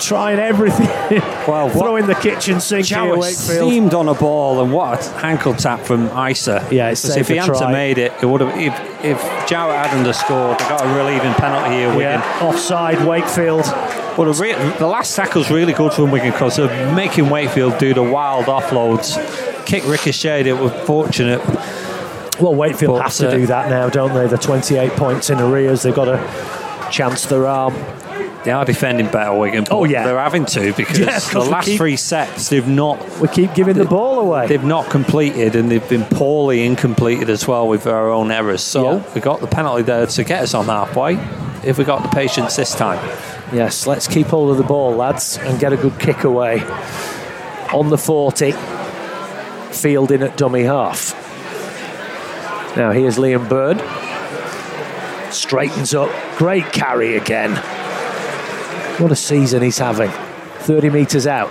[0.01, 0.88] Trying everything.
[1.49, 3.71] Well, throwing the kitchen sink here, Jowett Wakefield.
[3.71, 6.69] seemed on a ball, and what a ankle tap from Isa.
[6.71, 8.55] Yeah, it's saved if he hadn't made it, it would have.
[8.61, 12.21] If, if Jowett hadn't scored, they got a relieving penalty here, Wigan.
[12.21, 13.64] Yeah, offside Wakefield.
[14.19, 17.95] Well, the, re- the last tackle's really good from Wigan because they're making Wakefield do
[17.95, 19.17] the wild offloads.
[19.64, 21.41] Kick ricocheted, it was fortunate.
[22.40, 24.27] Well, Wakefield But, have to uh, do that now, don't they?
[24.27, 25.83] The 28 points in arrears.
[25.83, 27.74] They've got to chance their arm.
[28.44, 29.64] They are defending better, Wigan.
[29.64, 30.05] But Oh, yeah.
[30.05, 33.77] they're having to because Yeah, the last keep- three sets they've not We keep giving
[33.77, 34.46] the ball away.
[34.46, 38.62] they've not completed and they've been poorly incompleted as well with our own errors.
[38.62, 39.01] So Yeah.
[39.14, 41.18] we got the penalty there to get us on halfway.
[41.64, 43.01] If we got the patience this time,
[43.53, 46.62] Yes, let's keep hold of the ball, lads, and get a good kick away.
[47.72, 48.53] on the 40,
[49.72, 51.14] fielding at dummy half.
[52.79, 53.79] Now here's Liam Byrne.
[55.33, 56.11] Straightens up.
[56.38, 57.57] Great carry again.
[59.01, 60.11] What a season he's having.
[60.61, 61.51] 30 metres out.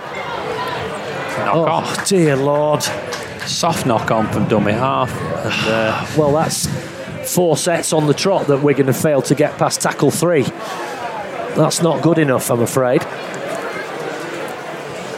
[1.44, 2.04] Knock Oh, on.
[2.06, 2.82] dear Lord.
[3.46, 5.12] Soft knock on from dummy half.
[5.12, 6.66] And, uh, Well, that's
[7.32, 10.42] four sets on the trot that Wigan have failed to get past tackle three.
[11.54, 13.02] That's not good enough, I'm afraid.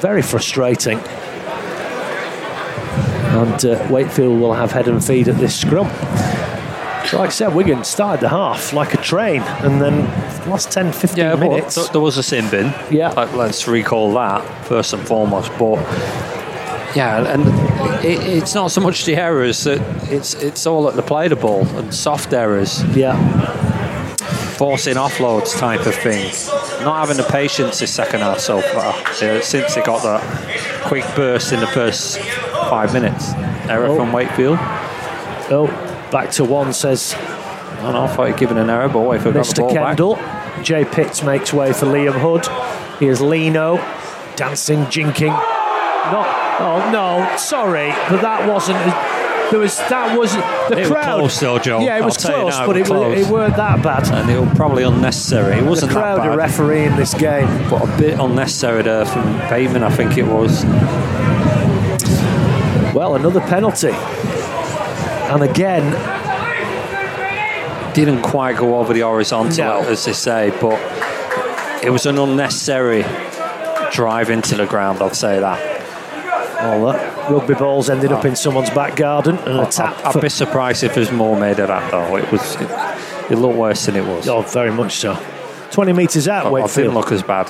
[0.01, 0.99] Very frustrating.
[3.41, 5.87] And uh, Wakefield will have head and feed at this scrum.
[7.13, 10.05] Like I said, Wigan started the half like a train, and then
[10.49, 11.75] last 10, 15 yeah, minutes.
[11.75, 12.73] th- there was a sin bin.
[12.91, 13.09] Yeah.
[13.11, 15.51] Like, let's recall that first and foremost.
[15.59, 15.79] But
[16.95, 17.43] yeah, and
[18.05, 21.37] it, it's not so much the errors that it's it's all at the play the
[21.37, 23.17] ball and soft errors, yeah,
[24.57, 26.31] forcing offloads type of thing.
[26.85, 30.23] Not having the patience this second half so far uh, since they got that
[30.83, 32.19] quick burst in the first
[32.71, 33.33] five minutes.
[33.69, 33.97] Error Oh.
[33.97, 34.59] from Wakefield.
[35.53, 35.67] oh,
[36.11, 39.47] back to one says I don't know if I'd given an error, but Wakefield got
[39.47, 39.59] the Mr.
[39.61, 39.87] ball back.
[39.97, 40.19] Kendall.
[40.63, 42.47] Jay Pitts makes way for Liam Hood.
[43.01, 43.77] Here's Lino
[44.37, 45.29] dancing, jinking.
[46.13, 46.27] Not,
[46.61, 48.79] oh no, sorry, but that wasn't.
[49.51, 51.19] There was that was the It was crowd.
[51.19, 51.81] close though, Joe.
[51.81, 53.27] Yeah, it I'll was tell close, now, but it it, was was, close.
[53.27, 54.09] it weren't that bad.
[54.13, 55.57] and it was probably unnecessary.
[55.59, 57.47] It wasn't crowd that are bad, refereeing this game.
[57.71, 59.83] but a bit unnecessary there from Bateman.
[59.83, 60.65] I think it was.
[62.95, 65.93] Well, another penalty, and again,
[67.95, 69.81] Didn't quite go over the horizontal, No.
[69.89, 70.79] as they say, but
[71.85, 73.05] it was an unnecessary
[73.93, 75.03] drive into the ground.
[75.03, 76.61] I'd say that.
[76.63, 79.97] all that rugby balls ended up in someone's back garden and a tap.
[80.07, 82.17] I'd, I'd be surprised if there's more made of that though.
[82.17, 82.55] It was.
[82.57, 82.71] It,
[83.33, 84.29] it looked worse than it was.
[84.29, 85.15] oh, very much so.
[85.73, 86.75] Twenty metres out, I Wakefield.
[86.77, 87.49] didn't look as bad.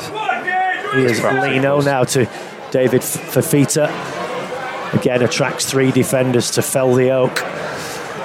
[0.95, 2.27] Here's Perhaps it Lino now to
[2.71, 3.89] David Fifita.
[4.93, 7.43] Again, attracts three defenders to fell the oak.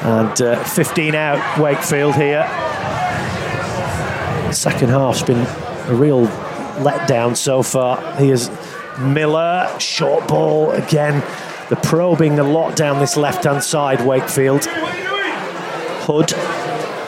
[0.03, 2.43] And uh, 15 out, Wakefield here.
[4.51, 5.45] Second half's been
[5.89, 6.27] a real
[6.77, 8.15] letdown so far.
[8.15, 8.49] Here's
[8.99, 11.21] Miller, short ball again.
[11.69, 14.65] The probing a lot down this left hand side, Wakefield.
[16.05, 16.33] Hood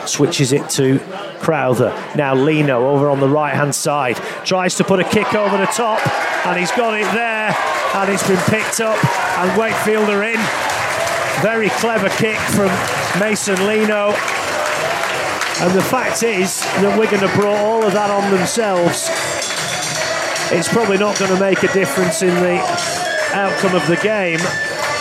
[0.08, 0.98] switches it to
[1.40, 1.90] Crowther.
[2.16, 5.66] Now Lino over on the right hand side tries to put a kick over the
[5.66, 6.00] top,
[6.46, 7.54] and he's got it there,
[7.94, 8.98] and it's been picked up,
[9.38, 10.40] and Wakefield are in.
[11.42, 12.70] Very clever kick from
[13.20, 14.14] Mason Lino.
[15.60, 19.10] And the fact is that Wigan have brought all of that on themselves.
[20.50, 22.58] It's probably not going to make a difference in the
[23.34, 24.38] outcome of the game,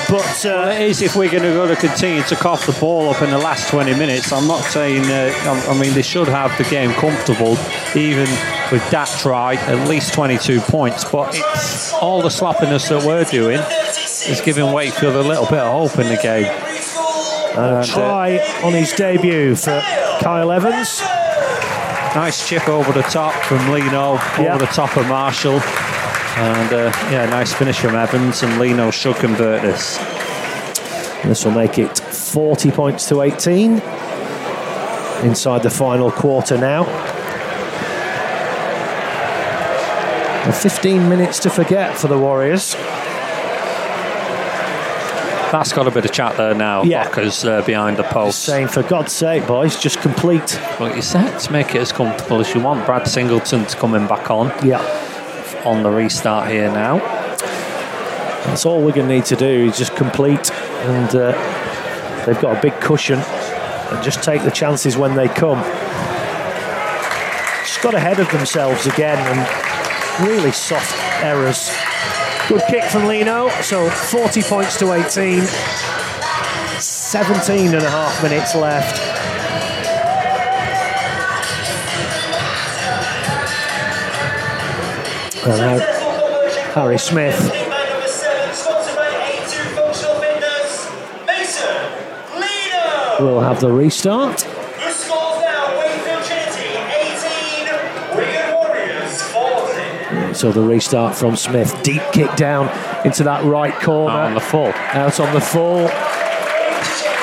[0.10, 2.78] but uh, Well, it is if we're going to go to continue to cough the
[2.80, 4.32] ball up in the last 20 minutes.
[4.32, 7.58] I'm not saying, uh, I I mean, they should have the game comfortable,
[7.96, 8.28] even
[8.72, 11.04] with that try, at least 22 points.
[11.06, 15.72] But it's all the sloppiness that we're doing is giving Wakefield a little bit of
[15.72, 16.46] hope in the game.
[17.58, 19.82] a try on his debut for
[20.22, 21.02] Kyle Evans.
[22.16, 24.54] Nice chip over the top from Lino, Yeah.
[24.56, 25.60] over the top of Marshall.
[26.38, 29.98] And uh, yeah, nice finish from Evans, and Lino should convert this.
[31.24, 33.82] This will make it 40 points to 18.
[35.24, 36.86] Inside the final quarter now.
[40.46, 42.76] And 15 minutes to forget for the Warriors.
[45.52, 46.84] That's got a bit of chat there now.
[46.84, 47.06] Yeah.
[47.06, 48.44] Lockers uh, behind the post.
[48.44, 50.60] Saying, for God's sake, boys, just complete.
[50.80, 52.86] Well, you said to make it as comfortable as you want.
[52.86, 54.84] Brad Singleton's coming back on Yeah.
[55.68, 57.00] On the restart here now.
[58.46, 60.50] That's all we're going to need to do is just complete.
[60.52, 63.20] And uh, they've got a big cushion.
[63.20, 65.62] And just take the chances when they come.
[67.66, 71.70] Just got ahead of themselves again and really soft errors.
[72.48, 73.50] Good kick from Lino.
[73.62, 75.42] So 40 points to 18.
[76.80, 79.17] 17 and a half minutes left.
[89.76, 90.92] Functional Fitness,
[91.26, 91.76] Mason
[92.36, 93.26] Lino.
[93.34, 94.38] will have the restart.
[94.40, 100.34] The scores now, Wakefield Trinity 18, Wigan Warriors 40.
[100.34, 101.82] So the restart from Smith.
[101.84, 102.70] Deep kick down
[103.06, 104.12] into that right corner.
[104.18, 104.74] Out on the full.
[104.74, 105.90] Out on the full.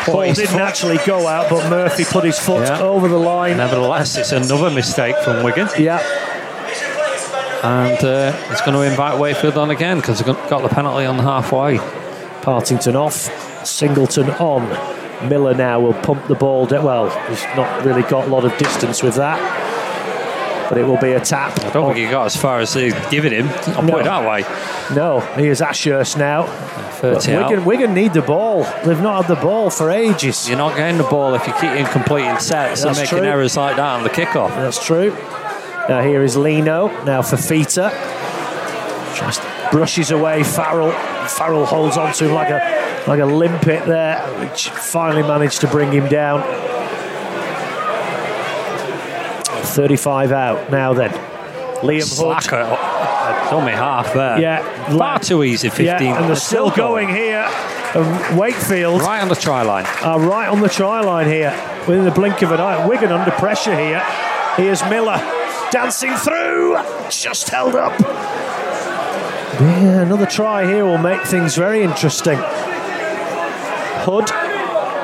[0.07, 0.61] Ball didn't foot.
[0.61, 2.81] actually go out, but Murphy put his foot Yeah.
[2.83, 3.57] over the line.
[3.57, 5.67] Nevertheless, it's another mistake from Wigan.
[5.79, 6.03] Yeah,
[7.65, 11.19] And uh, it's going to invite Wakefield on again because they've got the penalty on
[11.19, 11.79] halfway.
[12.43, 13.15] Partington off,
[13.67, 14.69] Singleton on.
[15.29, 16.85] Miller now will pump the ball down.
[16.85, 19.41] Well, he's not really got a lot of distance with that.
[20.69, 21.59] but it will be a tap.
[21.63, 23.49] I don't think he got as far as they giving him.
[23.77, 23.93] I'll No.
[23.93, 24.45] put it that way.
[24.95, 26.43] No, he is Ashurst now.
[27.03, 27.51] But 30 out.
[27.51, 28.65] Wigan, Wigan need the ball.
[28.85, 30.49] They've not had the ball for ages.
[30.49, 33.27] You're not getting the ball if you keep incompleting sets and making true.
[33.27, 34.49] errors like that on the kickoff.
[34.57, 35.15] That's true.
[35.89, 36.89] Now here is Lino.
[37.05, 37.91] Now Fifita.
[39.17, 40.93] Just brushes away Farrell.
[41.29, 45.67] Farrell holds on to him like a like a limpet there, which finally managed to
[45.69, 46.43] bring him down.
[49.67, 51.11] 35 out now then.
[51.83, 52.43] Liam Hood.
[52.43, 52.57] Slacker.
[52.57, 54.39] uh, Done me half there.
[54.41, 55.85] Yeah, Far too easy, 15.
[55.87, 57.47] Yeah, and they're still going here.
[57.95, 59.85] And Wakefield Right on the try line.
[60.03, 61.51] are right on the try line here
[61.87, 62.87] within the blink of an eye.
[62.87, 64.01] Wigan under pressure here.
[64.57, 65.19] Here's Miller
[65.75, 66.77] dancing through,
[67.11, 67.99] just held up.
[69.59, 72.39] Yeah, another try here will make things very interesting.
[74.05, 74.31] Hood,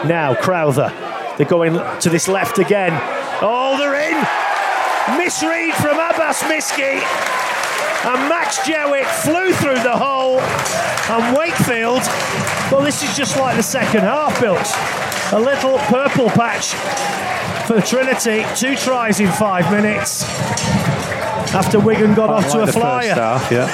[0.08, 0.92] now Crowther.
[1.36, 2.92] They're going to this left again.
[3.42, 5.18] Oh, they're in.
[5.18, 7.02] Misread from Abbas Miski.
[8.04, 10.38] And Max Jowett flew through the hole.
[10.38, 12.02] And Wakefield,
[12.70, 14.68] well, this is just like the second half built.
[15.32, 16.76] A little purple patch
[17.70, 18.44] for Trinity.
[18.56, 20.24] Two tries in five minutes.
[21.54, 23.14] After Wigan got off to a flyer.
[23.14, 23.68] half, yeah.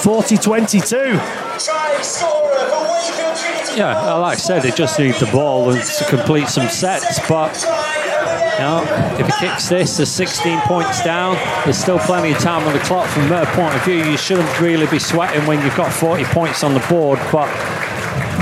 [0.00, 0.86] 40 22.
[0.88, 3.78] Try scorer for Wakefield Trinity.
[3.78, 7.20] Yeah, like I said, they just need the ball to complete some sets.
[7.28, 11.36] But you know, if he kicks this, there's 16 points down.
[11.64, 13.08] There's still plenty of time on the clock.
[13.10, 16.64] From their point of view, you shouldn't really be sweating when you've got 40 points
[16.64, 17.20] on the board.
[17.30, 17.46] But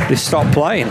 [0.08, 0.88] they stopped playing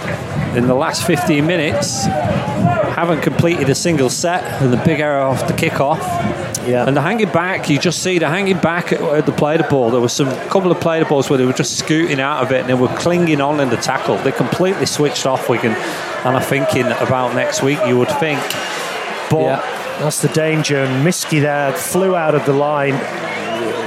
[0.56, 2.06] in the last 15 minutes.
[2.06, 6.00] Haven't completed a single set, and the big error off the kickoff.
[6.68, 6.88] Yeah.
[6.88, 9.92] And the hanging back, you just see the hanging back at, the play the ball.
[9.92, 12.52] There was some couple of play the balls where they were just scooting out of
[12.52, 14.18] it and they were clinging on in the tackle.
[14.18, 15.74] They completely switched off Wigan.
[15.74, 18.40] And I'm thinking about next week, you would think.
[19.30, 20.78] But Yeah, that's the danger.
[20.78, 22.94] And Miski there flew out of the line,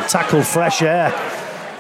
[0.08, 1.14] tackled fresh air.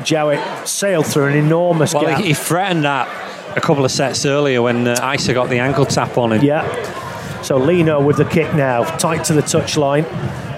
[0.02, 2.20] Jowett sailed through an enormous well, gap.
[2.20, 3.08] he, he threatened that
[3.56, 6.42] a couple of sets earlier when uh, Isa got the ankle tap on him.
[6.44, 7.42] Yeah.
[7.42, 10.04] So Lino with the kick now, tight to the touchline,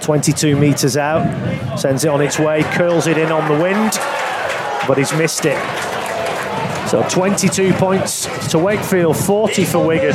[0.03, 3.93] 22 metres out, sends it on its way, curls it in on the wind,
[4.89, 5.59] but he's missed it.
[6.89, 10.15] So 22 points to Wakefield, 40 for Wigan.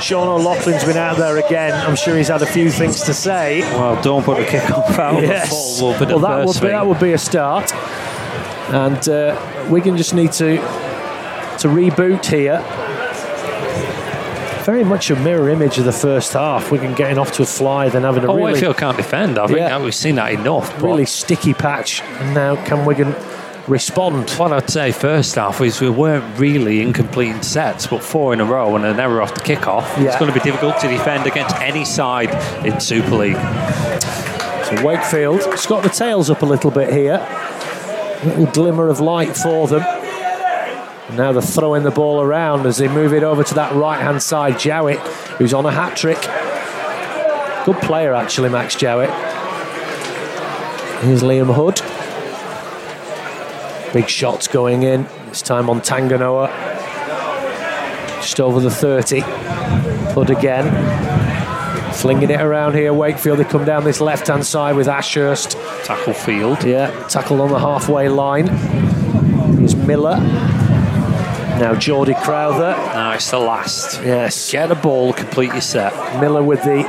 [0.00, 1.74] Sean O'Loughlin's been out there again.
[1.86, 3.60] I'm sure he's had a few things to say.
[3.60, 5.50] Well, don't put the kick off out Yes.
[5.50, 7.74] the full will be the well, that would be, that would be a start.
[8.72, 10.56] And uh, Wigan just need to
[11.64, 12.58] to reboot here.
[14.64, 16.70] Very much a mirror image of the first half.
[16.70, 19.38] Wigan getting off to a fly, then having a Oh, really, Wakefield can't defend.
[19.38, 19.76] I think Yeah.
[19.76, 20.82] Uh, we've seen that enough.
[20.82, 22.02] Really sticky patch.
[22.02, 23.14] And now can Wigan
[23.66, 24.28] respond?
[24.32, 28.42] What I'd say first half is we weren't really in completing sets, but four in
[28.42, 29.84] a row and an error off the kickoff.
[29.96, 30.08] Yeah.
[30.08, 32.28] It's going to be difficult to defend against any side
[32.66, 33.36] in Super League.
[33.36, 37.26] So Wakefield, it's got the tails up a little bit here.
[38.22, 39.82] Little glimmer of light for them.
[41.08, 44.00] And now they're throwing the ball around as they move it over to that right
[44.00, 44.58] hand side.
[44.58, 44.98] Jowett,
[45.38, 46.20] who's on a hat trick.
[47.66, 49.10] Good player, actually, Max Jowett.
[51.02, 51.80] Here's Liam Hood.
[53.92, 55.06] Big shots going in.
[55.28, 56.48] This time on Tanginoa.
[58.20, 59.20] Just over the 30.
[60.14, 60.72] Hood again.
[61.92, 62.92] Flinging it around here.
[62.92, 65.52] Wakefield, they come down this left hand side with Ashurst.
[65.84, 66.64] Tackle field.
[66.64, 68.48] Yeah, tackled on the halfway line.
[69.58, 70.16] Here's Miller.
[71.58, 72.72] Now Geordie Crowther.
[72.72, 74.02] Now it's the last.
[74.02, 74.50] Yes.
[74.52, 75.92] Get the ball, complete your set.
[76.20, 76.82] Miller with the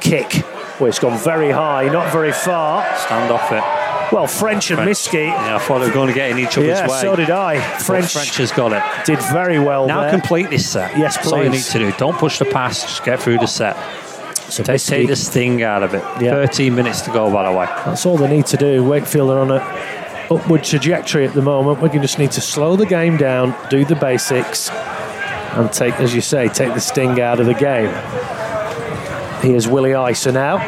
[0.00, 0.44] kick.
[0.80, 2.82] Well, it's gone very high, not very far.
[2.96, 4.12] Stand off it.
[4.14, 4.80] Well, French and.
[4.80, 5.26] Miski.
[5.26, 7.00] Yeah, I thought they were going to get in each other's Yeah, way.
[7.00, 7.60] so did I.
[7.78, 8.82] French, French has got it.
[9.06, 10.10] did very well Now there.
[10.10, 10.98] complete this set.
[10.98, 11.92] Yes, That's all you need to do.
[11.92, 12.82] Don't push the pass.
[12.82, 13.76] Just get through the set.
[14.50, 16.02] So Take, take the sting out of it.
[16.20, 16.32] Yeah.
[16.32, 17.66] 13 minutes to go, by the way.
[17.66, 18.82] That's all they need to do.
[18.82, 19.60] Wakefield are on a
[20.30, 21.82] upward trajectory at the moment.
[21.82, 26.14] We can just need to slow the game down, do the basics, and take, as
[26.14, 27.92] you say, take the sting out of the game.
[29.42, 30.58] Here's Willie Isa now.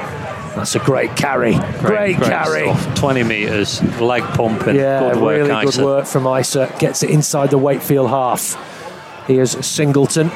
[0.57, 1.55] That's a great carry.
[1.79, 2.75] Great, carry.
[2.75, 2.95] stuff.
[2.99, 4.77] 20 metres, leg pumping.
[4.77, 5.85] Yeah, good work, really good Isa.
[5.85, 6.75] work from Isa.
[6.79, 8.55] Gets it inside the Wakefield half.
[9.27, 10.31] Here's Singleton.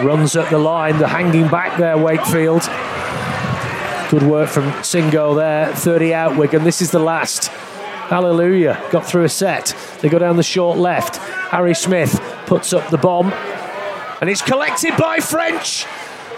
[0.00, 2.62] Runs up the line, the hanging back there, Wakefield.
[4.10, 5.74] Good work from Singo there.
[5.74, 6.64] 30 out, Wigan.
[6.64, 7.50] This is the last.
[8.08, 8.82] Hallelujah.
[8.90, 9.76] Got through a set.
[10.00, 11.16] They go down the short left.
[11.16, 13.32] Harry Smith puts up the bomb.
[14.20, 15.84] And it's collected by French.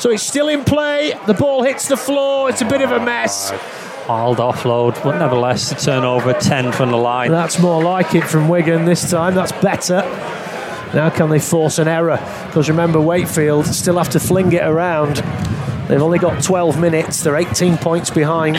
[0.00, 1.18] So it's still in play.
[1.26, 2.50] The ball hits the floor.
[2.50, 3.52] It's a bit of a mess.
[4.08, 7.30] Wild offload, but nevertheless, a turnover 10 from the line.
[7.30, 9.36] That's more like it from Wigan this time.
[9.36, 10.00] That's better.
[10.92, 12.16] Now can they force an error?
[12.46, 15.16] Because remember, Wakefield still have to fling it around.
[15.86, 17.22] They've only got 12 minutes.
[17.22, 18.56] They're 18 points behind.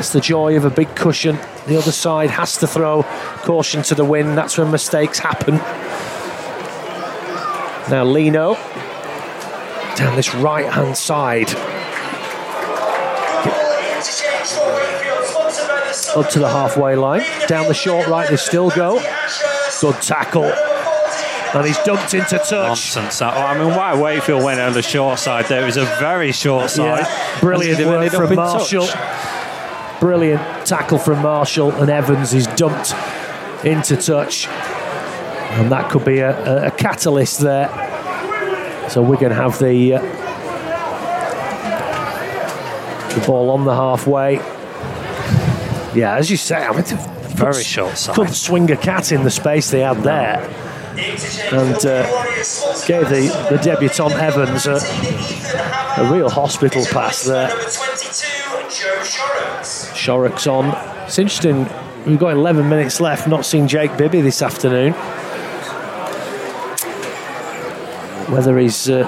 [0.00, 1.38] That's the joy of a big cushion.
[1.66, 3.02] The other side has to throw
[3.42, 4.38] caution to the wind.
[4.38, 5.56] That's when mistakes happen.
[7.90, 8.54] Now Lino
[9.96, 11.66] down this right hand side Interchange
[14.48, 17.22] for Wakefield, sponsored the up to the halfway line.
[17.46, 19.02] Down the short right, they still go.
[19.82, 20.44] Good tackle.
[20.44, 22.50] And he's dumped into touch.
[22.50, 23.20] Nonsense.
[23.20, 25.60] I mean, why Wakefield went on the short side there?
[25.62, 27.00] It was a very short side.
[27.06, 28.86] Yeah, brilliant work from Marshall.
[28.86, 29.19] touch.
[30.00, 32.94] Brilliant tackle from Marshall and Evans is dumped
[33.64, 34.46] into touch.
[34.46, 37.68] And that could be a, a, catalyst there.
[38.88, 40.00] So we're going to have the uh,
[43.14, 44.36] the ball on the halfway.
[45.94, 46.84] Yeah, as you say, I mean,
[47.34, 48.14] Very short side.
[48.14, 50.48] couldn't swing a cat in the space they had there.
[51.52, 52.26] And, uh,
[52.86, 54.80] Gave the, the debutant Evans a,
[56.00, 57.48] a real hospital pass there.
[60.06, 60.46] Number 22, Joe Shorrocks.
[60.46, 61.06] On.
[61.06, 61.68] It's interesting.
[62.06, 63.28] We've got 11 minutes left.
[63.28, 64.92] Not seen Jake Bibby this afternoon.
[68.32, 69.02] Whether he's uh,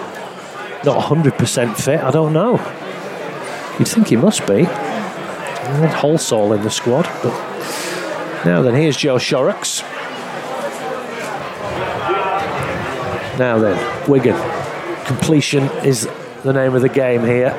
[0.85, 2.55] not 100% fit, I don't know.
[3.79, 4.65] You'd think he must be.
[4.65, 7.33] Had Halsall in the squad, but
[8.45, 9.83] now then, here's Joe Shorrocks.
[13.39, 14.37] Now then, Wigan.
[15.07, 16.09] Completion is
[16.43, 17.53] the name of the game here.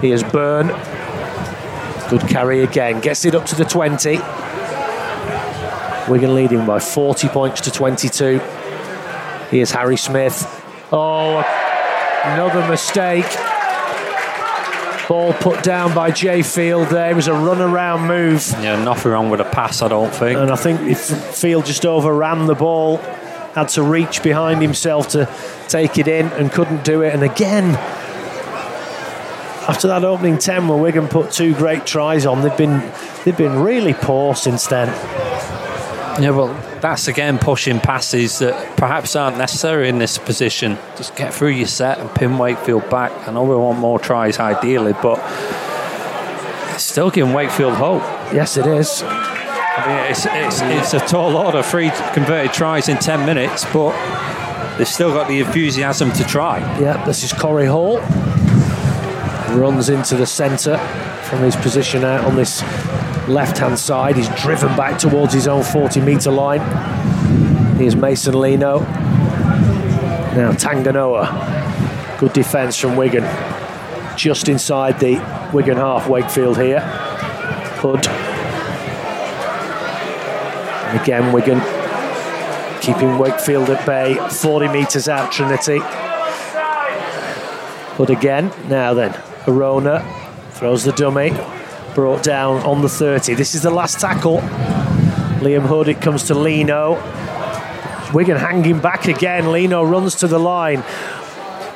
[0.00, 0.68] Here's Byrne.
[2.08, 3.00] Good carry again.
[3.00, 4.18] Gets it up to the 20.
[6.10, 8.38] Wigan leading by 40 points to 22.
[9.50, 10.46] Here's Harry Smith.
[10.92, 11.38] Oh,
[12.24, 13.26] another mistake.
[15.08, 17.10] Ball put down by Jai Field there.
[17.10, 18.46] It was a run around move.
[18.60, 20.38] Yeah, nothing wrong with a pass, I don't think.
[20.38, 22.98] And I think if Field just overran the ball,
[23.54, 25.28] had to reach behind himself to
[25.68, 27.14] take it in and couldn't do it.
[27.14, 27.74] And again,
[29.68, 32.80] after that opening 10 where Wigan put two great tries on, they've been
[33.24, 34.88] they've been really poor since then.
[36.22, 36.48] Yeah, well,
[36.80, 40.78] that's again pushing passes that perhaps aren't necessary in this position.
[40.96, 43.12] Just get through your set and pin Wakefield back.
[43.28, 45.18] I know we want more tries ideally, but
[46.74, 48.02] it's still giving Wakefield hope.
[48.32, 49.02] Yes, it is.
[49.02, 53.92] I mean, it's, it's, it's a tall order, three converted tries in 10 minutes, but
[54.78, 56.60] they've still got the enthusiasm to try.
[56.80, 58.00] Yeah, this is Corey Hall.
[59.56, 60.76] Runs into the centre
[61.24, 62.60] from his position out on this
[63.26, 64.16] left hand side.
[64.16, 66.60] He's driven back towards his own 40 metre line.
[67.78, 68.80] Here's Mason Lino.
[70.36, 72.18] Now Tanginoa.
[72.18, 73.24] Good defence from Wigan.
[74.16, 75.14] Just inside the
[75.54, 76.80] Wigan half, Wakefield here.
[77.80, 78.06] Hood.
[80.86, 81.60] And again, Wigan
[82.82, 84.16] keeping Wakefield at bay.
[84.30, 85.78] 40 metres out, Trinity.
[87.96, 88.52] Hood again.
[88.68, 89.12] Now then,
[89.46, 90.04] Arona
[90.52, 91.32] throws the dummy.
[91.94, 93.34] Brought down on the 30.
[93.34, 94.38] This is the last tackle.
[95.40, 96.94] Liam Hood, it comes to Lino.
[98.12, 99.50] Wigan hanging back again.
[99.52, 100.80] Lino runs to the line.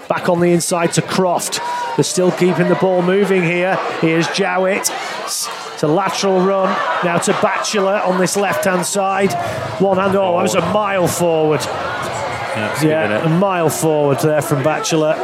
[0.08, 1.60] Back on the inside to Croft.
[1.96, 3.76] They're still keeping the ball moving here.
[4.00, 4.90] Here's Jowett.
[5.24, 6.68] It's a lateral run.
[7.04, 9.32] Now to Batchelor on this left hand side.
[9.80, 10.16] One hand.
[10.16, 11.60] Oh, that was a mile forward.
[11.64, 15.14] Yeah, Yeah, a mile forward there from Batchelor.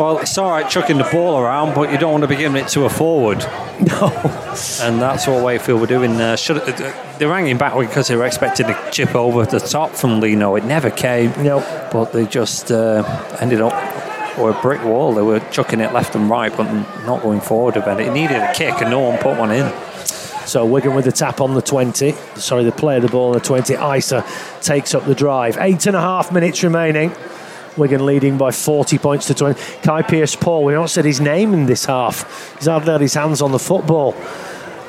[0.00, 2.56] Well, it's all right chucking the ball around, but you don't want to be giving
[2.56, 3.44] it to a forward.
[3.80, 4.08] No.
[4.82, 6.36] And that's what Wakefield were doing there.
[6.36, 6.58] Should
[7.18, 10.54] they rang him back because they were expecting a chip over the top from Lino.
[10.54, 11.30] It never came.
[11.42, 11.60] No.
[11.90, 13.02] But they just uh,
[13.40, 13.72] ended up
[14.38, 15.14] or a brick wall.
[15.14, 16.70] They were chucking it left and right, but
[17.06, 18.08] not going forward about it.
[18.08, 19.72] It needed a kick, and no one put one in.
[20.46, 22.12] So Wigan with the tap on the 20.
[22.34, 23.74] Sorry, the player of the ball on the 20.
[23.96, 24.26] Isa
[24.60, 25.56] takes up the drive.
[25.58, 27.12] Eight and a half minutes remaining.
[27.76, 29.60] Wigan leading by 40 points to 20.
[29.82, 32.56] Kai Pierce Paul, we haven't said his name in this half.
[32.58, 34.14] He's hardly had his hands on the football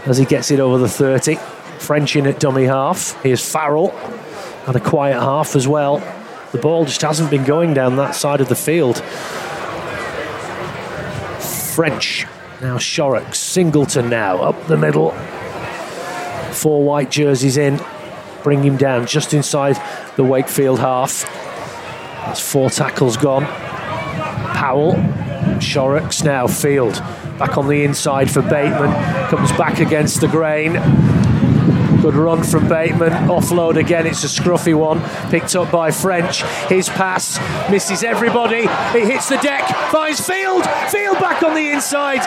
[0.05, 1.35] as he gets it over the 30.
[1.79, 3.21] French in at dummy half.
[3.23, 3.89] Here's Farrell.
[4.65, 5.97] Had a quiet half as well.
[6.51, 8.97] The ball just hasn't been going down that side of the field.
[11.73, 12.27] French.
[12.61, 13.33] Now Shorrock.
[13.33, 15.11] Singleton now up the middle.
[16.51, 17.79] Four white jerseys in.
[18.43, 19.81] Bring him down just inside
[20.15, 21.25] the Wakefield half.
[22.25, 23.45] That's four tackles gone.
[24.55, 24.95] Powell.
[25.59, 26.47] Shorrocks now.
[26.47, 26.93] Field.
[27.39, 28.91] Back on the inside for Bateman.
[29.29, 30.73] Comes back against the grain.
[32.01, 33.11] Good run from Bateman.
[33.27, 34.07] Offload again.
[34.07, 35.01] It's a scruffy one.
[35.29, 36.43] Picked up by French.
[36.67, 38.65] His pass misses everybody.
[38.97, 39.67] It hits the deck.
[39.91, 40.63] Finds Field.
[40.89, 42.21] Field back on the inside.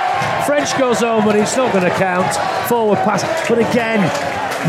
[0.45, 2.35] French goes home, but it's not going to count.
[2.69, 3.23] Forward pass.
[3.49, 4.01] But again,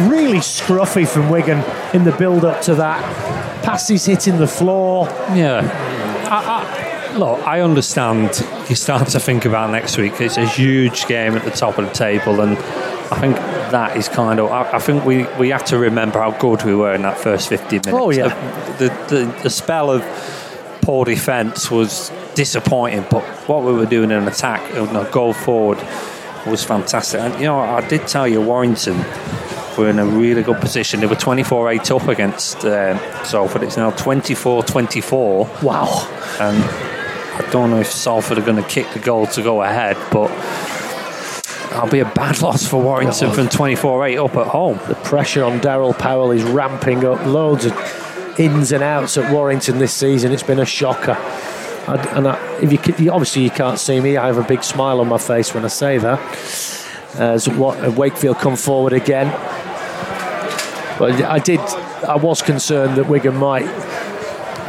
[0.09, 1.63] really scruffy from Wigan
[1.93, 3.54] in the build up to that.
[3.66, 5.07] Passes hitting the floor.
[5.34, 5.61] Yeah.
[6.30, 10.20] I, I, Look, I understand you start to think about next week.
[10.20, 14.09] It's a huge game at the top of the table, and I think that is
[14.09, 14.51] kind of.
[14.51, 17.47] I, I think we, we have to remember how good we were in that first
[17.47, 17.89] 50 minutes.
[17.93, 18.28] Oh, yeah.
[18.80, 20.03] The, the, the spell of
[20.82, 25.78] poor defence was disappointing, but what we were doing in attack and a goal forward
[26.45, 27.22] was fantastic.
[27.22, 28.97] And, you know, I did tell you, Warrington
[29.78, 30.99] were in a really good position.
[30.99, 33.63] They were 24 8 up against um, Salford.
[33.63, 35.49] It's now 24 24.
[35.63, 35.86] Wow.
[36.39, 39.97] And I don't know if Salford are going to kick the goal to go ahead,
[40.11, 40.30] but
[41.69, 44.80] that'll be a bad loss for Warrington from 24 8 up at home.
[44.88, 47.26] The pressure on Daryl Powell is ramping up.
[47.26, 50.32] Loads of ins and outs at Warrington this season.
[50.32, 51.15] It's been a shocker.
[51.88, 54.63] I, and I, if you, could- obviously you can't see me, I have a big
[54.63, 56.19] smile on my face when I say that.
[57.15, 59.28] As what Wakefield come forward again,
[60.97, 61.59] but I did.
[61.59, 63.65] I was concerned that Wigan might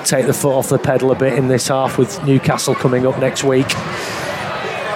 [0.04, 3.18] take the foot off the pedal a bit in this half with Newcastle coming up
[3.18, 3.66] next week.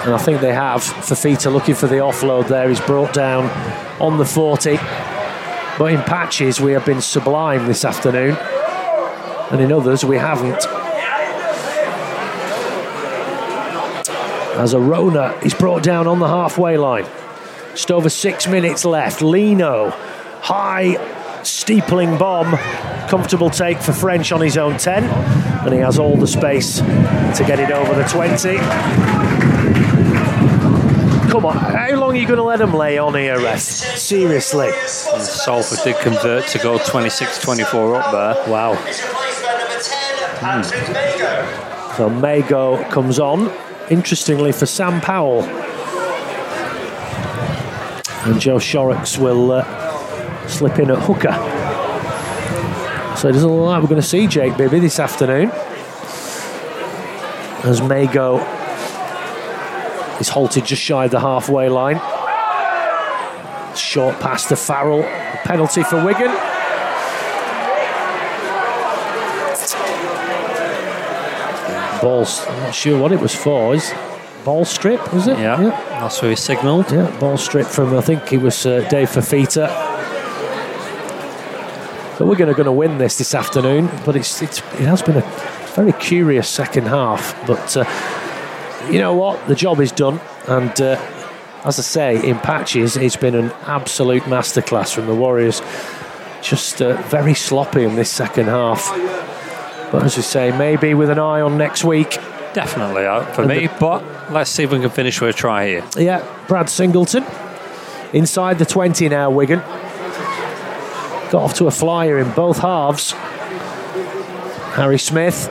[0.03, 0.81] And I think they have.
[0.81, 2.67] Fifita looking for the offload there.
[2.67, 3.45] He's brought down
[4.01, 4.77] on the 40.
[5.77, 8.35] But in patches, we have been sublime this afternoon.
[9.51, 10.65] And in others, we haven't.
[14.57, 17.05] As Arona is brought down on the halfway line.
[17.71, 19.21] Just over six minutes left.
[19.21, 19.91] Lino,
[20.41, 20.97] high
[21.43, 22.57] steepling bomb.
[23.07, 25.03] Comfortable take for French on his own 10.
[25.03, 28.57] And he has all the space to get it over the 20.
[31.31, 33.59] Come on, how long are you going to let them lay on here, Ref?
[33.59, 34.67] Seriously.
[34.67, 38.51] And Salford did convert to go 26 24 up there.
[38.51, 38.73] Wow.
[38.73, 41.95] Is replaced by number 10, Patrick Mago.
[41.95, 43.49] So Mago comes on,
[43.89, 45.43] interestingly, for Sam Powell.
[48.25, 49.80] And Joe Shorrocks will uh,
[50.51, 51.33] slip in at hooker.
[53.17, 55.51] So it doesn't look like we're going to see Jake Bibby this afternoon.
[57.63, 58.37] As Mago
[60.19, 61.97] is halted just shy of the halfway line.
[63.75, 65.03] Short pass to Farrell.
[65.43, 66.31] Penalty for Wigan.
[72.01, 72.45] Balls.
[72.47, 73.75] I'm not sure what it was for.
[73.75, 73.93] Is
[74.43, 75.13] ball strip?
[75.13, 75.37] Was it?
[75.37, 75.57] Yeah,
[75.89, 76.91] that's who he signalled.
[76.91, 79.90] Yeah, ball strip from I think it was uh, Dave Fifita.
[82.21, 83.89] But we're going to win this this afternoon.
[84.05, 85.21] But it's, it's it has been a
[85.73, 87.35] very curious second half.
[87.47, 89.47] But uh, you know what?
[89.47, 91.01] The job is done, and uh,
[91.65, 95.63] as I say, in patches, it's been an absolute masterclass from the Warriors.
[96.43, 98.87] Just uh, very sloppy in this second half.
[99.91, 102.19] But as we say, maybe with an eye on next week.
[102.53, 105.83] Definitely out for me, but let's see if we can finish with a try here.
[105.97, 107.25] Yeah, Brad Singleton
[108.13, 109.63] inside the 20 now, Wigan.
[111.31, 113.13] Got off to a flyer in both halves.
[114.75, 115.49] Harry Smith.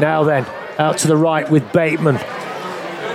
[0.00, 0.44] Now then,
[0.78, 2.16] out to the right with Bateman.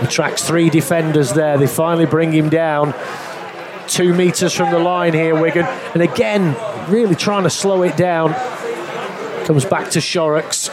[0.02, 1.58] Attracts three defenders there.
[1.58, 2.94] They finally bring him down.
[3.88, 5.66] Two metres from the line here, Wigan.
[5.66, 6.56] And again,
[6.90, 8.34] really trying to slow it down.
[9.46, 10.70] Comes back to Shorrocks.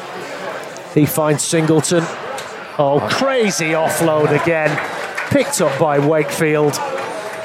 [0.95, 2.05] He finds Singleton.
[2.79, 4.71] Oh, crazy offload again.
[5.31, 6.75] Picked up by Wakefield.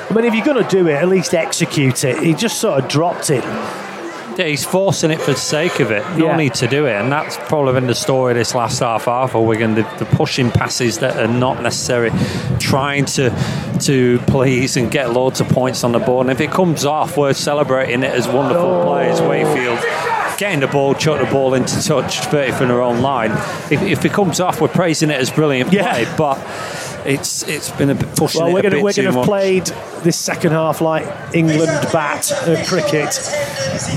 [0.09, 2.23] I mean, if you're going to do it, at least execute it.
[2.23, 3.43] He just sort of dropped it.
[4.37, 6.01] Yeah, he's forcing it for the sake of it.
[6.17, 6.37] No Yeah.
[6.37, 9.45] need to do it, and that's probably been the story this last half hour for
[9.45, 9.75] Wigan.
[9.75, 12.11] The, the pushing passes that are not necessary,
[12.59, 13.31] trying to
[13.81, 16.27] to please and get loads of points on the board.
[16.27, 18.85] And if it comes off, we're celebrating it as wonderful Oh.
[18.85, 19.21] players.
[19.21, 19.79] Wayfield
[20.37, 23.31] getting the ball, chuck the ball into touch, 30 from their own line.
[23.69, 25.91] If, if it comes off, we're praising it as brilliant Yeah.
[25.93, 26.37] play, but.
[27.09, 29.25] It's it's been a bit pushing Well, it we're going to we're going to have
[29.25, 29.65] played
[30.03, 33.17] this second half like England bat at cricket,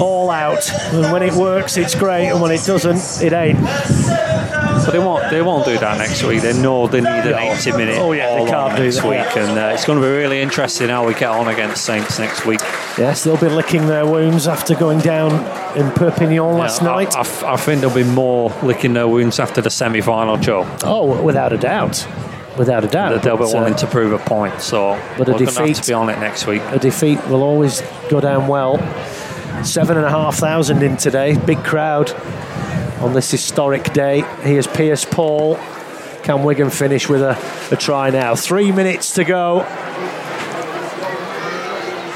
[0.01, 0.69] all out.
[0.95, 3.61] And when it works, it's great, and when it doesn't, it ain't.
[3.61, 5.31] But they won't.
[5.31, 6.41] They won't do that next week.
[6.43, 7.55] They know they need an Yeah.
[7.57, 7.99] 80 minute.
[7.99, 9.49] Oh, yeah, they can't on do next that, week, yeah.
[9.51, 12.47] and uh, it's going to be really interesting how we get on against Saints next
[12.47, 12.61] week.
[12.99, 15.33] Yes, they'll be licking their wounds after going down
[15.77, 17.17] in Perpignan last Yeah, I- night.
[17.17, 20.67] I, f- I think there'll be more licking their wounds after the semi-final, Joe.
[20.85, 22.07] oh, without a doubt,
[22.57, 23.11] without a doubt.
[23.13, 24.61] That they'll be uh, wanting to prove a point.
[24.61, 26.63] So but a we're going to have defeat- to be on it next week.
[26.67, 28.79] a defeat will always go down well.
[29.65, 32.11] Seven and a half thousand in today, big crowd
[33.01, 34.23] on this historic day.
[34.43, 35.57] Here's Pierce Paul.
[36.23, 37.37] Can Wigan finish with a,
[37.73, 38.35] a try now?
[38.37, 39.61] Three minutes to go.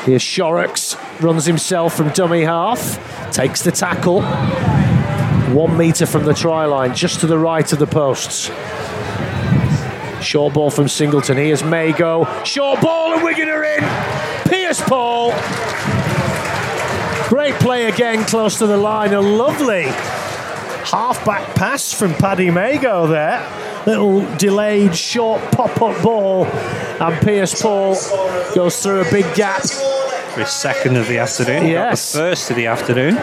[0.05, 4.23] Here's Shorrocks, runs himself from dummy half, takes the tackle.
[5.53, 8.49] One metre from the try line, just to the right of the posts.
[10.27, 11.37] Short ball from Singleton.
[11.37, 12.27] Here's Mago.
[12.43, 13.81] Short ball and Wigan are in.
[14.51, 15.31] Pierce Paul.
[17.29, 19.15] Great play again, close to the line.
[19.15, 23.41] A lovely half-back pass from Paddy Mago there.
[23.87, 27.95] little delayed short pop-up ball, and Pierce Paul
[28.53, 29.63] goes through a big gap.
[30.35, 31.67] His second of the afternoon.
[31.67, 32.13] Yes.
[32.13, 33.17] the first of the afternoon.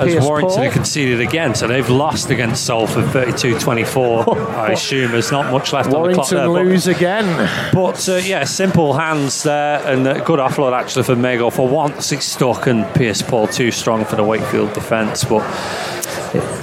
[0.00, 0.64] As Pierce Warrington Paul.
[0.64, 4.36] have conceded again, so they've lost against Salford 32-24.
[4.50, 6.46] I assume there's not much left on the clock Warrington there.
[6.46, 7.70] but- lose again.
[7.72, 11.50] But uh, yeah, simple hands there and a good offload actually for Mago.
[11.50, 15.24] For once, it's stuck and Pierce Paul too strong for the Wakefield defence.
[15.24, 15.42] But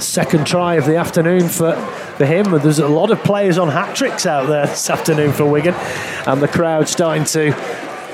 [0.00, 1.74] Second try of the afternoon for,
[2.16, 2.54] for him.
[2.54, 5.74] And There's a lot of players on hat tricks out there this afternoon for Wigan,
[6.26, 7.54] and the crowd starting to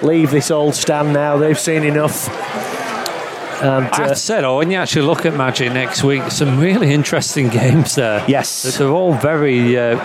[0.02, 1.36] leave this old stand now.
[1.36, 2.28] They've seen enough.
[3.60, 6.92] And uh, to say though, when you actually look at Magic next week, some really
[6.92, 8.24] interesting games there.
[8.28, 8.78] Yes.
[8.78, 9.98] they're all very uh,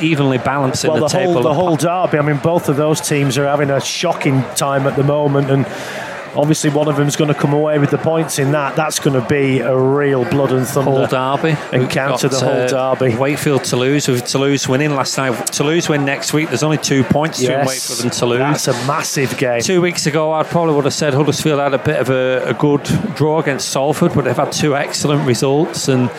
[0.00, 1.32] evenly balanced in well, the, the, table.
[1.34, 2.18] whole the Hull derby.
[2.18, 5.66] I mean, both of those teams are having a shocking time at the moment, and
[6.36, 8.76] obviously one of them's going to come away with the points in that.
[8.76, 11.06] That's going to be a real blood and thunder.
[11.06, 11.56] Hull derby.
[11.72, 13.16] Encounter the whole got, uh, derby.
[13.16, 15.46] Wakefield Toulouse with Toulouse winning last night.
[15.48, 16.48] Toulouse win next week.
[16.48, 18.64] There's only two points yes, between Wakefield and Toulouse.
[18.64, 19.60] that's a massive game.
[19.60, 22.54] Two weeks ago, I probably would have said Huddersfield had a bit of a, a
[22.54, 22.82] good
[23.14, 26.10] draw against Salford, but they've had two excellent results and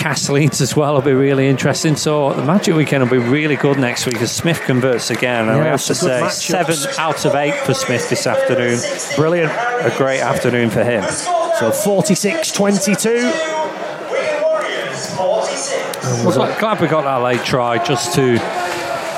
[0.00, 1.94] Castle Leeds as well will be really interesting.
[1.94, 5.48] So the Magic weekend will be really good next week as Smith converts again.
[5.48, 8.78] And Yeah, have to say, seven out of eight for Smith this afternoon.
[9.16, 9.52] Brilliant.
[9.52, 11.04] A great afternoon for him.
[11.58, 13.10] So 46 22.
[13.10, 16.24] Wigan Warriors 46.
[16.24, 18.38] Well, glad- we got that late try just to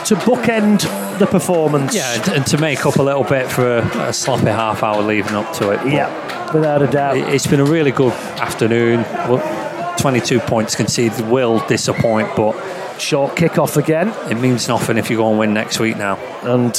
[0.07, 0.81] To bookend
[1.21, 1.95] the performance.
[1.95, 5.35] yeah and, to make up a little bit for a, a sloppy half hour leading
[5.37, 5.81] up to it.
[5.87, 7.17] Yeah, without a doubt.
[7.19, 9.03] it- It's been a really good afternoon.
[9.29, 9.69] Well,
[10.03, 12.53] 22 points conceded will disappoint, but
[12.99, 16.17] Short kick-off again, it means nothing if you go and win next week now.
[16.43, 16.75] and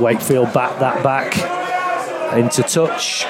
[0.00, 1.34] Wakefield back that back
[2.36, 3.24] into touch.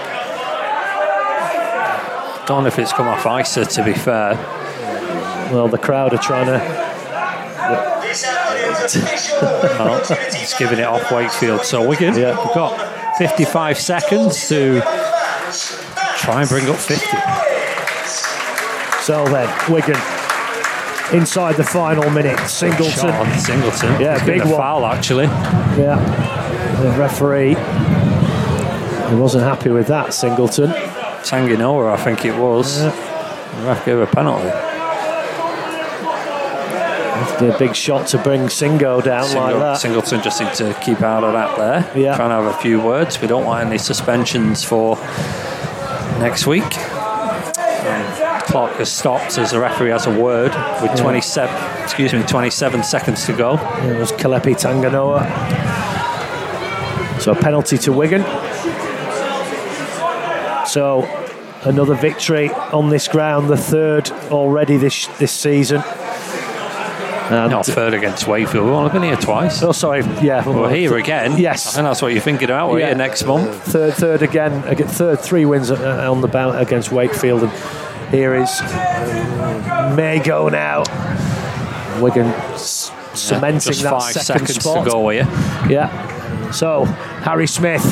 [2.47, 4.35] Don't know if it's come off ISA, to be fair.
[5.53, 6.59] Well, the crowd are trying to.
[9.79, 11.65] No, it's giving it off Wakefield.
[11.65, 12.37] So Wigan, Yeah.
[12.45, 14.81] we've got 55 seconds to
[16.19, 17.54] try and bring up 50.
[19.05, 19.97] So then, Wigan
[21.13, 22.39] inside the final minute.
[22.49, 22.91] Singleton.
[22.91, 24.01] Shot Singleton.
[24.01, 24.57] Yeah, He's big one.
[24.57, 25.25] foul actually.
[25.25, 25.97] Yeah,
[26.81, 27.55] the referee.
[29.11, 30.71] He wasn't happy with that, Singleton.
[30.71, 32.81] Tanginoa, I think it was.
[32.83, 32.91] The
[33.65, 34.49] ref gave a penalty.
[37.45, 39.75] The big shot to bring Singo down like that.
[39.79, 42.01] Singleton just need to keep out of that there.
[42.01, 42.17] Yeah.
[42.17, 43.21] Trying to have a few words.
[43.21, 44.97] We don't want any suspensions for
[46.21, 46.65] next week.
[46.65, 48.24] Um,
[48.55, 53.27] clock has stopped as the referee has a word with 27, excuse me, 27 seconds
[53.27, 53.55] to go.
[53.55, 55.25] It was Kelepi Tanginoa.
[57.21, 58.23] So a penalty to Wigan.
[60.69, 61.03] So
[61.63, 65.83] another victory on this ground, the third already this this season.
[67.31, 68.67] And Not third against Wakefield.
[68.67, 69.65] We've only been here twice.
[69.65, 71.39] oh, sorry, yeah, We're here again.
[71.39, 71.67] Yes.
[71.67, 72.71] I think that's what you're thinking about.
[72.71, 72.87] We're Yeah.
[72.89, 73.51] here next month.
[73.65, 77.53] Third, third again, third three wins uh, on the bout against Wakefield, and
[78.15, 78.61] here is
[79.97, 80.83] Mago now.
[82.01, 84.85] Wigan cementing Just that five second seconds spot.
[84.85, 85.11] to go.
[85.11, 86.51] Yeah.
[86.51, 87.85] So Harry Smith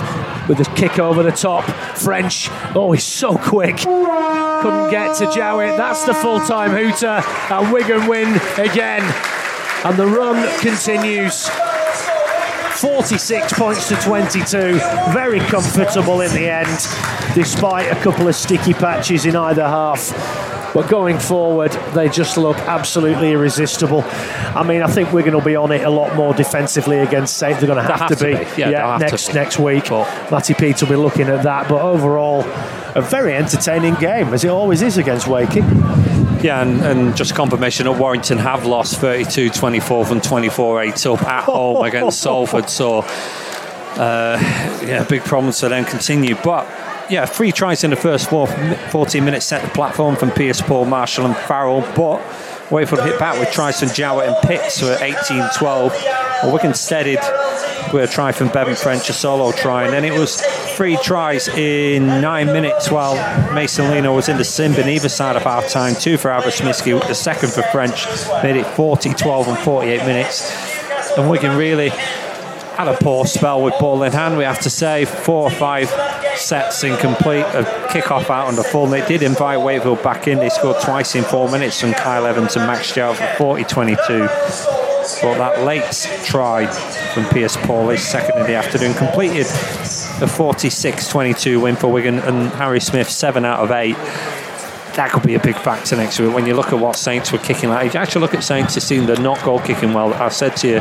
[0.49, 1.65] with the kick over the top.
[1.99, 2.49] French.
[2.75, 3.77] Oh, he's so quick.
[3.79, 5.77] Couldn't get to Jowett.
[5.77, 9.03] That's the full-time hooter, and Wigan win again.
[9.85, 11.49] And the run continues.
[12.83, 14.81] 46 points to 22.
[15.13, 16.67] Very comfortable in the end,
[17.33, 20.11] despite a couple of sticky patches in either half.
[20.75, 24.03] But going forward, they just look absolutely irresistible.
[24.05, 27.37] I mean, I think we're going to be on it a lot more defensively against
[27.37, 27.61] Saint.
[27.61, 28.33] They're going to have, have to to be.
[28.57, 28.61] be.
[28.63, 29.35] Yeah, to next be.
[29.35, 29.89] next week.
[29.89, 31.69] But- Matty Peet will be looking at that.
[31.69, 32.41] But overall,
[32.97, 35.63] a very entertaining game, as it always is against Wakey.
[36.43, 41.23] Yeah, and, and just confirmation that Warrington have lost 32 24 from 24 8 up
[41.23, 42.69] at home against Salford.
[42.69, 44.39] So, uh,
[44.85, 46.35] yeah, big problems for them continue.
[46.43, 46.67] But,
[47.11, 50.87] yeah, three tries in the first four, 14 minutes set the platform from Pierce, Paul,
[50.87, 51.83] Marshall, and Farrell.
[51.95, 52.21] But
[52.73, 55.93] Wakefield hit back with tries from Jowett and Pitts for 18 12.
[56.43, 57.21] Well, Wigan steadied
[57.93, 60.41] with a try from Bevan French, a solo try, and then it was
[60.77, 63.15] three tries in nine minutes while
[63.55, 65.95] Mason Lino was in the sim on either side of half time.
[65.95, 68.07] Two for Abbas Miski, the second for French,
[68.43, 70.51] made it 40 12 and 48 minutes.
[71.17, 75.05] And Wigan really had a poor spell with ball in hand, we have to say.
[75.05, 75.89] Four or five
[76.37, 78.87] sets incomplete, a kick-off out on the full.
[78.87, 80.39] They did invite Wakefield back in.
[80.39, 84.82] They scored twice in four minutes from Kyle Evans and Max Jow for 40
[85.23, 85.39] 22.
[85.39, 86.67] But that late try
[87.15, 92.19] from Pierce Paul, his second in the afternoon, completed a 46 22 win for Wigan
[92.21, 93.95] and Harry Smith, 7 out of 8.
[94.95, 96.35] that could be a big factor next week.
[96.35, 98.75] When you look at what Saints were kicking like, if you actually look at Saints
[98.75, 100.13] this season, they're not goal kicking well.
[100.15, 100.81] I said to you,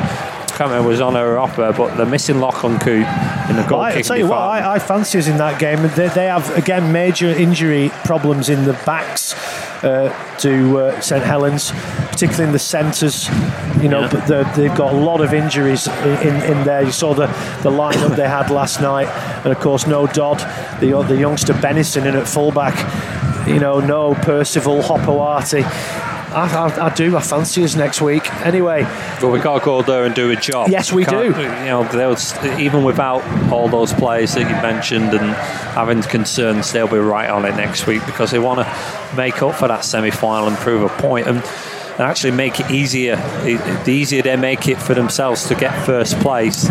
[0.69, 3.07] remember was on or off there, but they're missing Lachlan Coote
[3.49, 4.37] in the goal Well, I tell you what.
[4.37, 5.81] I, I fancy us in that game.
[5.95, 9.33] They, they have again major injury problems in the backs
[9.83, 11.71] uh, to uh, St Helens,
[12.09, 13.27] particularly in the centres.
[13.81, 14.25] You know, Yeah.
[14.27, 16.83] but they've got a lot of injuries in, in there.
[16.83, 17.27] You saw the,
[17.63, 19.07] the lineup they had last night,
[19.43, 20.39] and of course, no Dodd,
[20.79, 22.75] the the youngster Bennison in at fullback.
[23.47, 25.63] You know, no Percival Hopoate.
[26.31, 27.17] I, I, I do.
[27.17, 28.33] I fancy us next week.
[28.45, 28.83] Anyway,
[29.19, 30.69] But we got to go there and do a job.
[30.69, 31.41] Yes, we Can't- do.
[31.41, 33.21] You know, even without
[33.51, 35.35] all those players that you mentioned and
[35.75, 39.55] having concerns, they'll be right on it next week because they want to make up
[39.55, 43.17] for that semi-final and prove a point and, and actually make it easier.
[43.17, 46.63] The easier they make it for themselves to get first place,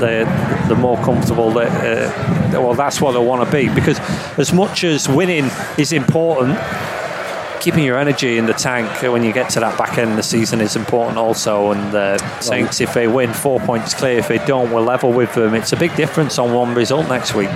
[0.00, 0.26] the
[0.68, 1.66] the more comfortable they.
[1.66, 3.98] Uh, well, that's what they want to be because
[4.38, 6.58] as much as winning is important
[7.60, 10.22] keeping your energy in the tank when you get to that back end of the
[10.22, 11.72] season is important also.
[11.72, 14.18] And uh, Saints, if they win, four points clear.
[14.18, 15.54] If they don't, we're level with them.
[15.54, 17.50] It's a big difference on one result next week.